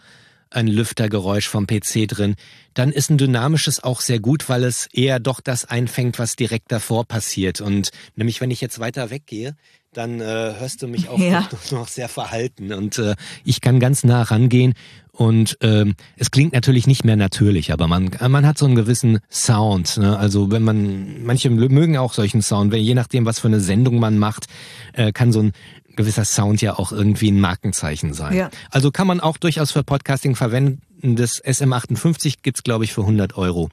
[0.51, 2.35] ein Lüftergeräusch vom PC drin,
[2.75, 6.71] dann ist ein dynamisches auch sehr gut, weil es eher doch das einfängt, was direkt
[6.71, 7.59] davor passiert.
[7.59, 9.55] Und nämlich, wenn ich jetzt weiter weggehe,
[9.93, 11.47] dann äh, hörst du mich auch ja.
[11.71, 12.73] noch sehr verhalten.
[12.73, 14.73] Und äh, ich kann ganz nah rangehen
[15.11, 19.19] und ähm, es klingt natürlich nicht mehr natürlich, aber man man hat so einen gewissen
[19.29, 19.97] Sound.
[19.97, 20.17] Ne?
[20.17, 23.99] Also wenn man manche mögen auch solchen Sound, wenn je nachdem was für eine Sendung
[23.99, 24.45] man macht,
[24.93, 25.51] äh, kann so ein
[25.97, 28.37] gewisser Sound ja auch irgendwie ein Markenzeichen sein.
[28.37, 28.49] Ja.
[28.69, 30.81] Also kann man auch durchaus für Podcasting verwenden.
[31.17, 33.69] Das SM58 gibt's glaube ich für 100 Euro.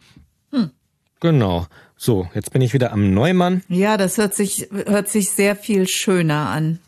[1.21, 1.67] Genau.
[1.97, 3.63] So, jetzt bin ich wieder am Neumann.
[3.69, 6.79] Ja, das hört sich hört sich sehr viel schöner an.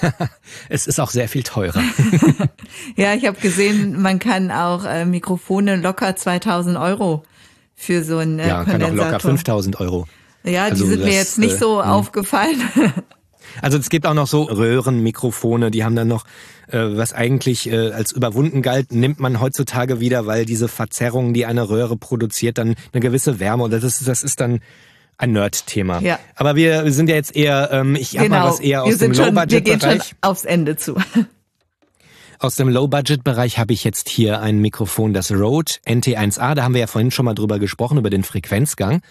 [0.68, 1.82] es ist auch sehr viel teurer.
[2.96, 7.24] ja, ich habe gesehen, man kann auch äh, Mikrofone locker 2000 Euro
[7.74, 10.06] für so ein äh, Ja, kann auch locker 5000 Euro.
[10.44, 12.60] Ja, also die sind das, mir jetzt nicht so äh, aufgefallen.
[13.62, 16.28] Also es gibt auch noch so Röhrenmikrofone, die haben dann noch, äh,
[16.76, 21.68] was eigentlich äh, als überwunden galt, nimmt man heutzutage wieder, weil diese Verzerrung, die eine
[21.68, 24.60] Röhre produziert, dann eine gewisse Wärme und das ist, das ist dann
[25.16, 26.00] ein Nerd-Thema.
[26.00, 26.18] Ja.
[26.36, 28.22] Aber wir sind ja jetzt eher, ähm, ich genau.
[28.22, 29.64] habe mal was eher aus dem Low-Budget-Bereich.
[29.64, 30.96] Wir gehen schon aufs Ende zu.
[32.40, 36.54] Aus dem Low-Budget-Bereich habe ich jetzt hier ein Mikrofon, das Rode NT1A.
[36.54, 39.02] Da haben wir ja vorhin schon mal drüber gesprochen, über den Frequenzgang.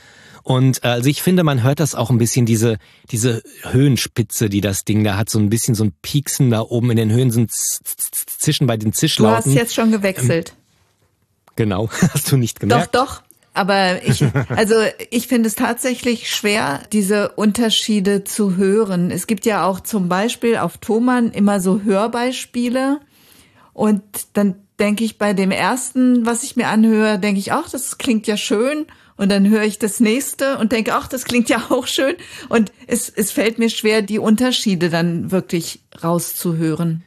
[0.44, 2.78] Und äh, also ich finde, man hört das auch ein bisschen, diese,
[3.12, 6.90] diese Höhenspitze, die das Ding da hat, so ein bisschen so ein Pieksen da oben
[6.90, 9.44] in den Höhen, so ein Zischen bei den Zischlauten.
[9.44, 10.54] Du hast jetzt schon gewechselt.
[10.56, 12.96] Ähm, genau, hast du nicht gemerkt?
[12.96, 13.24] Doch, doch.
[13.54, 14.24] Aber ich,
[14.56, 14.76] also
[15.10, 19.12] ich finde es tatsächlich schwer, diese Unterschiede zu hören.
[19.12, 23.02] Es gibt ja auch zum Beispiel auf Thomann immer so Hörbeispiele.
[23.78, 24.02] Und
[24.34, 28.26] dann denke ich bei dem ersten, was ich mir anhöre, denke ich auch, das klingt
[28.26, 28.88] ja schön.
[29.18, 32.16] Und dann höre ich das nächste und denke, ach, das klingt ja auch schön.
[32.50, 37.04] Und es, es fällt mir schwer, die Unterschiede dann wirklich rauszuhören.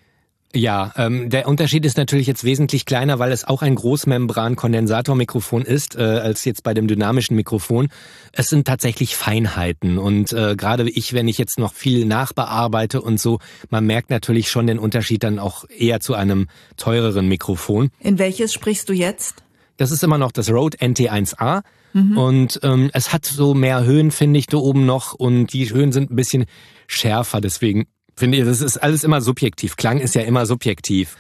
[0.53, 5.95] Ja, ähm, der Unterschied ist natürlich jetzt wesentlich kleiner, weil es auch ein Großmembran-Kondensatormikrofon ist,
[5.95, 7.89] äh, als jetzt bei dem dynamischen Mikrofon.
[8.33, 13.21] Es sind tatsächlich Feinheiten und äh, gerade ich, wenn ich jetzt noch viel nachbearbeite und
[13.21, 13.39] so,
[13.69, 17.91] man merkt natürlich schon den Unterschied dann auch eher zu einem teureren Mikrofon.
[18.01, 19.45] In welches sprichst du jetzt?
[19.77, 21.63] Das ist immer noch das Rode NT1A.
[21.93, 22.19] Mhm.
[22.19, 25.15] Und ähm, es hat so mehr Höhen, finde ich, da oben noch.
[25.15, 26.45] Und die Höhen sind ein bisschen
[26.87, 27.41] schärfer.
[27.41, 27.87] Deswegen
[28.21, 29.77] finde ich, das ist alles immer subjektiv.
[29.77, 31.17] Klang ist ja immer subjektiv.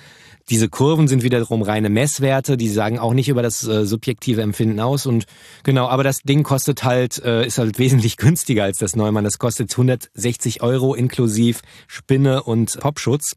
[0.50, 4.80] Diese Kurven sind wiederum reine Messwerte, die sagen auch nicht über das äh, subjektive Empfinden
[4.80, 5.24] aus und
[5.62, 9.24] genau, aber das Ding kostet halt, äh, ist halt wesentlich günstiger als das Neumann.
[9.24, 13.36] Das kostet 160 Euro inklusive Spinne und Popschutz.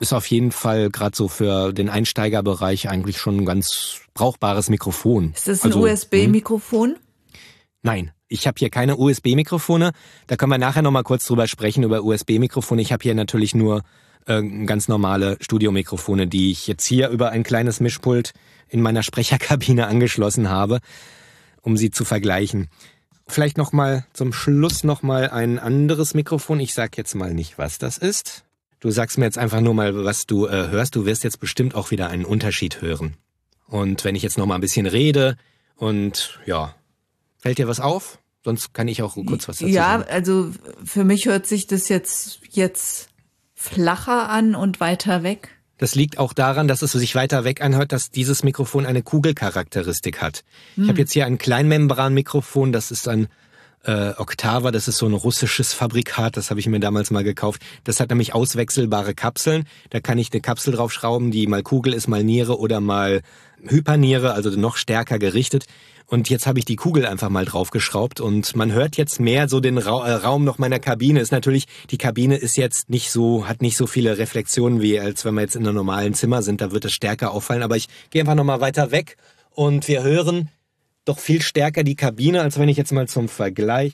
[0.00, 5.32] ist auf jeden Fall gerade so für den Einsteigerbereich eigentlich schon ein ganz brauchbares Mikrofon.
[5.34, 6.90] Ist das ein also, USB-Mikrofon?
[6.90, 6.98] Hm?
[7.82, 9.92] Nein, ich habe hier keine USB-Mikrofone.
[10.26, 12.82] Da können wir nachher nochmal kurz drüber sprechen, über USB-Mikrofone.
[12.82, 13.82] Ich habe hier natürlich nur
[14.26, 18.32] äh, ganz normale Studiomikrofone, die ich jetzt hier über ein kleines Mischpult
[18.68, 20.80] in meiner Sprecherkabine angeschlossen habe,
[21.62, 22.68] um sie zu vergleichen.
[23.26, 26.60] Vielleicht nochmal zum Schluss nochmal ein anderes Mikrofon.
[26.60, 28.44] Ich sag jetzt mal nicht, was das ist.
[28.80, 30.96] Du sagst mir jetzt einfach nur mal, was du äh, hörst.
[30.96, 33.16] Du wirst jetzt bestimmt auch wieder einen Unterschied hören.
[33.66, 35.36] Und wenn ich jetzt nochmal ein bisschen rede
[35.76, 36.74] und ja,
[37.38, 38.18] fällt dir was auf?
[38.44, 40.04] Sonst kann ich auch kurz was dazu ja, sagen.
[40.06, 40.50] Ja, also
[40.84, 43.08] für mich hört sich das jetzt, jetzt
[43.54, 45.48] flacher an und weiter weg.
[45.78, 50.20] Das liegt auch daran, dass es sich weiter weg anhört, dass dieses Mikrofon eine Kugelcharakteristik
[50.20, 50.44] hat.
[50.76, 50.84] Hm.
[50.84, 53.28] Ich habe jetzt hier ein Kleinmembranmikrofon, das ist ein
[53.84, 57.62] äh, Octava, das ist so ein russisches Fabrikat, das habe ich mir damals mal gekauft.
[57.84, 59.64] Das hat nämlich auswechselbare Kapseln.
[59.90, 63.22] Da kann ich eine Kapsel draufschrauben, die mal Kugel ist, mal Niere oder mal
[63.66, 65.66] Hyperniere, also noch stärker gerichtet.
[66.06, 69.60] Und jetzt habe ich die Kugel einfach mal draufgeschraubt und man hört jetzt mehr so
[69.60, 71.20] den Ra äh, Raum noch meiner Kabine.
[71.20, 75.24] Ist natürlich, die Kabine ist jetzt nicht so, hat nicht so viele Reflexionen wie als
[75.24, 76.60] wenn wir jetzt in einem normalen Zimmer sind.
[76.60, 77.62] Da wird es stärker auffallen.
[77.62, 79.16] Aber ich gehe einfach nochmal weiter weg
[79.50, 80.50] und wir hören
[81.04, 83.92] doch viel stärker die Kabine, als wenn ich jetzt mal zum Vergleich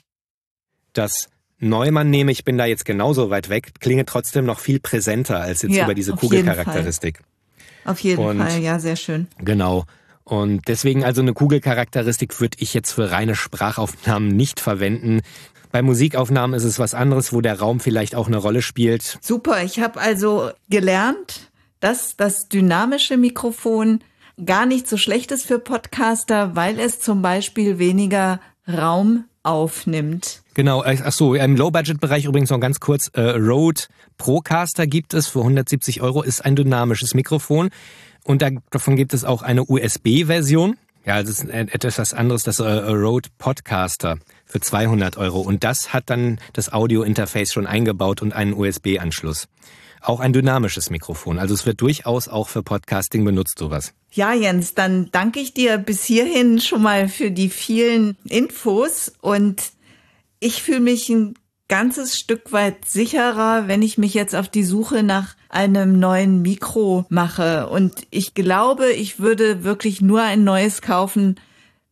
[0.93, 2.31] das Neumann nehme.
[2.31, 5.85] Ich bin da jetzt genauso weit weg, klinge trotzdem noch viel präsenter als jetzt ja,
[5.85, 7.21] über diese Kugelcharakteristik.
[7.85, 9.27] Auf jeden Fall, ja, sehr schön.
[9.39, 9.85] Genau.
[10.23, 15.21] Und deswegen also eine Kugelcharakteristik würde ich jetzt für reine Sprachaufnahmen nicht verwenden.
[15.71, 19.17] Bei Musikaufnahmen ist es was anderes, wo der Raum vielleicht auch eine Rolle spielt.
[19.21, 23.99] Super, ich habe also gelernt, dass das dynamische Mikrofon
[24.45, 30.43] gar nicht so schlecht ist für Podcaster, weil es zum Beispiel weniger Raum aufnimmt.
[30.53, 33.83] Genau, äh, ach so, im Low-Budget-Bereich übrigens noch ganz kurz, äh, Rode
[34.17, 37.69] Procaster gibt es für 170 Euro, ist ein dynamisches Mikrofon.
[38.23, 40.77] Und davon gibt es auch eine USB-Version.
[41.05, 45.41] Ja, das ist etwas anderes, das äh, Rode Podcaster für 200 Euro.
[45.41, 49.47] Und das hat dann das Audio-Interface schon eingebaut und einen USB-Anschluss.
[50.01, 51.39] Auch ein dynamisches Mikrofon.
[51.39, 53.93] Also es wird durchaus auch für Podcasting benutzt, sowas.
[54.13, 59.71] Ja, Jens, dann danke ich dir bis hierhin schon mal für die vielen Infos und
[60.41, 61.35] ich fühle mich ein
[61.69, 67.05] ganzes Stück weit sicherer, wenn ich mich jetzt auf die Suche nach einem neuen Mikro
[67.07, 67.69] mache.
[67.69, 71.39] Und ich glaube, ich würde wirklich nur ein neues kaufen,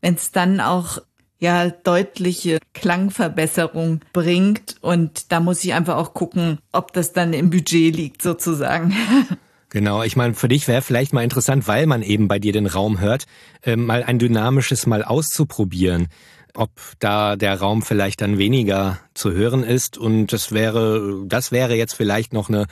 [0.02, 1.02] wenn es dann auch
[1.40, 4.76] ja deutliche Klangverbesserung bringt.
[4.82, 8.94] Und da muss ich einfach auch gucken, ob das dann im Budget liegt sozusagen.
[9.70, 12.66] Genau, ich meine, für dich wäre vielleicht mal interessant, weil man eben bei dir den
[12.66, 13.26] Raum hört,
[13.64, 16.08] äh, mal ein dynamisches mal auszuprobieren
[16.56, 19.98] ob da der Raum vielleicht dann weniger zu hören ist.
[19.98, 22.66] Und das wäre, das wäre jetzt vielleicht noch eine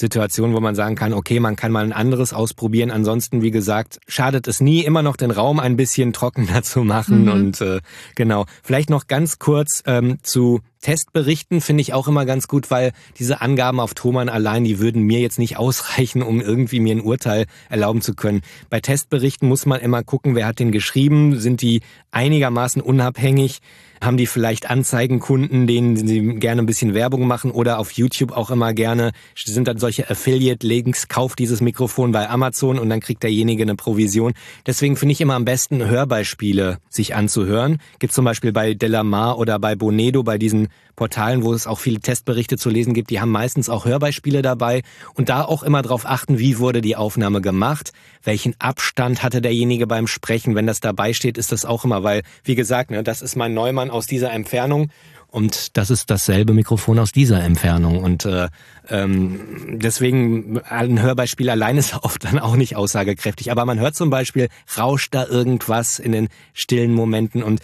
[0.00, 2.90] Situation, wo man sagen kann, okay, man kann mal ein anderes ausprobieren.
[2.90, 7.22] Ansonsten, wie gesagt, schadet es nie, immer noch den Raum ein bisschen trockener zu machen.
[7.22, 7.28] Mhm.
[7.28, 7.80] Und äh,
[8.16, 12.92] genau, vielleicht noch ganz kurz ähm, zu Testberichten finde ich auch immer ganz gut, weil
[13.18, 17.02] diese Angaben auf Thomann allein, die würden mir jetzt nicht ausreichen, um irgendwie mir ein
[17.02, 18.40] Urteil erlauben zu können.
[18.70, 23.60] Bei Testberichten muss man immer gucken, wer hat den geschrieben, sind die einigermaßen unabhängig
[24.00, 28.50] haben die vielleicht Anzeigenkunden, denen sie gerne ein bisschen Werbung machen oder auf YouTube auch
[28.50, 29.12] immer gerne
[29.50, 34.32] sind dann solche Affiliate-Links, kauft dieses Mikrofon bei Amazon und dann kriegt derjenige eine Provision.
[34.66, 37.78] Deswegen finde ich immer am besten Hörbeispiele sich anzuhören.
[37.98, 40.68] Gibt zum Beispiel bei Delamar oder bei Bonedo, bei diesen
[41.00, 44.82] Portalen, wo es auch viele Testberichte zu lesen gibt, die haben meistens auch Hörbeispiele dabei
[45.14, 49.86] und da auch immer darauf achten, wie wurde die Aufnahme gemacht, welchen Abstand hatte derjenige
[49.86, 50.54] beim Sprechen.
[50.54, 53.54] Wenn das dabei steht, ist das auch immer, weil, wie gesagt, ne, das ist mein
[53.54, 54.90] Neumann aus dieser Entfernung
[55.28, 58.02] und das ist dasselbe Mikrofon aus dieser Entfernung.
[58.02, 58.48] Und äh,
[58.90, 63.50] ähm, deswegen ein Hörbeispiel allein ist oft dann auch nicht aussagekräftig.
[63.50, 67.60] Aber man hört zum Beispiel, rauscht da irgendwas in den stillen Momenten und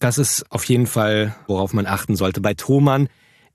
[0.00, 2.40] das ist auf jeden Fall, worauf man achten sollte.
[2.40, 3.08] Bei Thomann,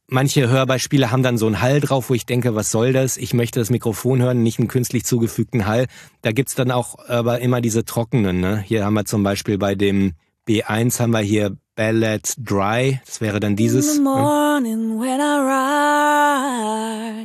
[0.07, 3.17] manche Hörbeispiele haben dann so einen Hall drauf, wo ich denke, was soll das?
[3.17, 5.87] Ich möchte das Mikrofon hören, nicht einen künstlich zugefügten Hall.
[6.21, 8.39] Da gibt's dann auch aber immer diese trockenen.
[8.39, 8.63] Ne?
[8.65, 10.13] Hier haben wir zum Beispiel bei dem
[10.47, 13.01] B1 haben wir hier Ballad Dry.
[13.05, 13.97] Das wäre dann dieses.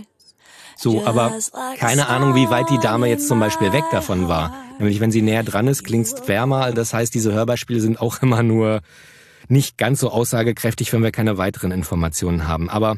[0.00, 0.09] Ne?
[0.82, 1.34] So, aber
[1.76, 4.54] keine Ahnung, wie weit die Dame jetzt zum Beispiel weg davon war.
[4.78, 6.72] Nämlich, wenn sie näher dran ist, klingt's wärmer.
[6.72, 8.80] Das heißt, diese Hörbeispiele sind auch immer nur
[9.48, 12.70] nicht ganz so aussagekräftig, wenn wir keine weiteren Informationen haben.
[12.70, 12.92] Aber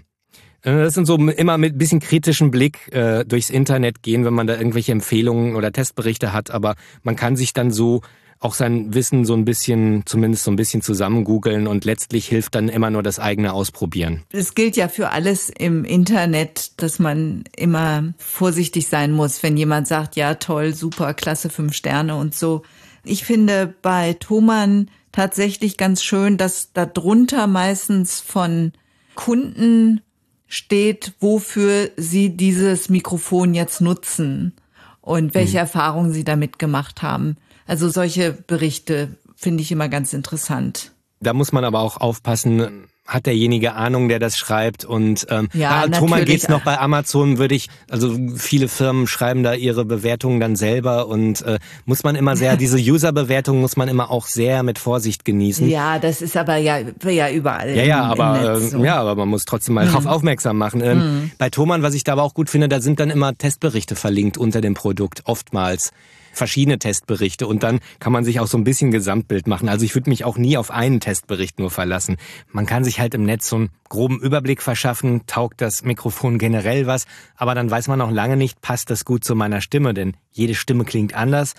[0.63, 4.47] äh, das sind so immer mit bisschen kritischem Blick äh, durchs Internet gehen, wenn man
[4.47, 6.53] da irgendwelche Empfehlungen oder Testberichte hat.
[6.53, 8.03] Aber man kann sich dann so
[8.43, 12.55] auch sein Wissen so ein bisschen, zumindest so ein bisschen zusammen googeln und letztlich hilft
[12.57, 14.25] dann immer nur das eigene Ausprobieren.
[14.33, 19.87] Es gilt ja für alles im Internet, dass man immer vorsichtig sein muss, wenn jemand
[19.87, 22.63] sagt, ja toll, super, klasse, fünf Sterne und so.
[23.05, 28.73] Ich finde bei Thomann tatsächlich ganz schön, dass da drunter meistens von
[29.15, 30.01] Kunden
[30.49, 34.55] steht, wofür sie dieses Mikrofon jetzt nutzen
[35.01, 35.61] und welche hm.
[35.61, 37.37] Erfahrungen sie damit gemacht haben.
[37.67, 40.93] Also solche Berichte finde ich immer ganz interessant.
[41.21, 45.87] Da muss man aber auch aufpassen, hat derjenige Ahnung, der das schreibt und ähm, ja,
[45.89, 50.55] Thomas geht's noch bei Amazon, würde ich, also viele Firmen schreiben da ihre Bewertungen dann
[50.55, 54.79] selber und äh, muss man immer sehr, diese User-Bewertung muss man immer auch sehr mit
[54.79, 55.69] Vorsicht genießen.
[55.69, 57.77] Ja, das ist aber ja, ja überall.
[57.77, 58.79] Ja, ja, im, aber im so.
[58.79, 59.91] äh, ja, aber man muss trotzdem mal mhm.
[59.91, 60.81] darauf aufmerksam machen.
[60.81, 61.31] Ähm, mhm.
[61.39, 64.39] Bei Thomann, was ich da aber auch gut finde, da sind dann immer Testberichte verlinkt
[64.39, 65.91] unter dem Produkt, oftmals
[66.33, 69.69] verschiedene Testberichte und dann kann man sich auch so ein bisschen Gesamtbild machen.
[69.69, 72.17] Also ich würde mich auch nie auf einen Testbericht nur verlassen.
[72.51, 76.87] Man kann sich halt im Netz so einen groben Überblick verschaffen, taugt das Mikrofon generell
[76.87, 77.07] was,
[77.37, 80.55] aber dann weiß man noch lange nicht, passt das gut zu meiner Stimme, denn jede
[80.55, 81.55] Stimme klingt anders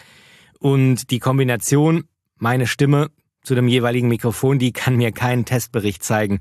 [0.60, 2.06] und die Kombination
[2.38, 3.10] meine Stimme
[3.44, 6.40] zu dem jeweiligen Mikrofon, die kann mir keinen Testbericht zeigen.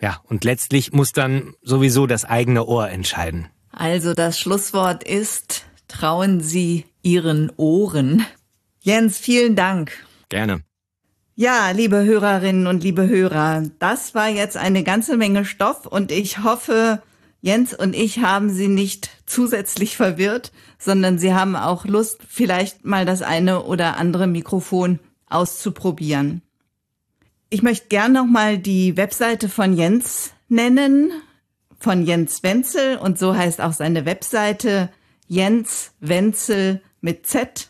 [0.00, 3.48] Ja, und letztlich muss dann sowieso das eigene Ohr entscheiden.
[3.70, 8.26] Also das Schlusswort ist, trauen Sie Ihren Ohren.
[8.80, 9.92] Jens, vielen Dank.
[10.28, 10.62] Gerne.
[11.36, 16.44] Ja, liebe Hörerinnen und liebe Hörer, das war jetzt eine ganze Menge Stoff und ich
[16.44, 17.02] hoffe,
[17.40, 23.04] Jens und ich haben Sie nicht zusätzlich verwirrt, sondern Sie haben auch Lust, vielleicht mal
[23.04, 24.98] das eine oder andere Mikrofon
[25.28, 26.40] auszuprobieren.
[27.50, 31.10] Ich möchte gern nochmal die Webseite von Jens nennen,
[31.78, 34.88] von Jens Wenzel und so heißt auch seine Webseite
[35.26, 37.68] Jens Wenzel mit z.de.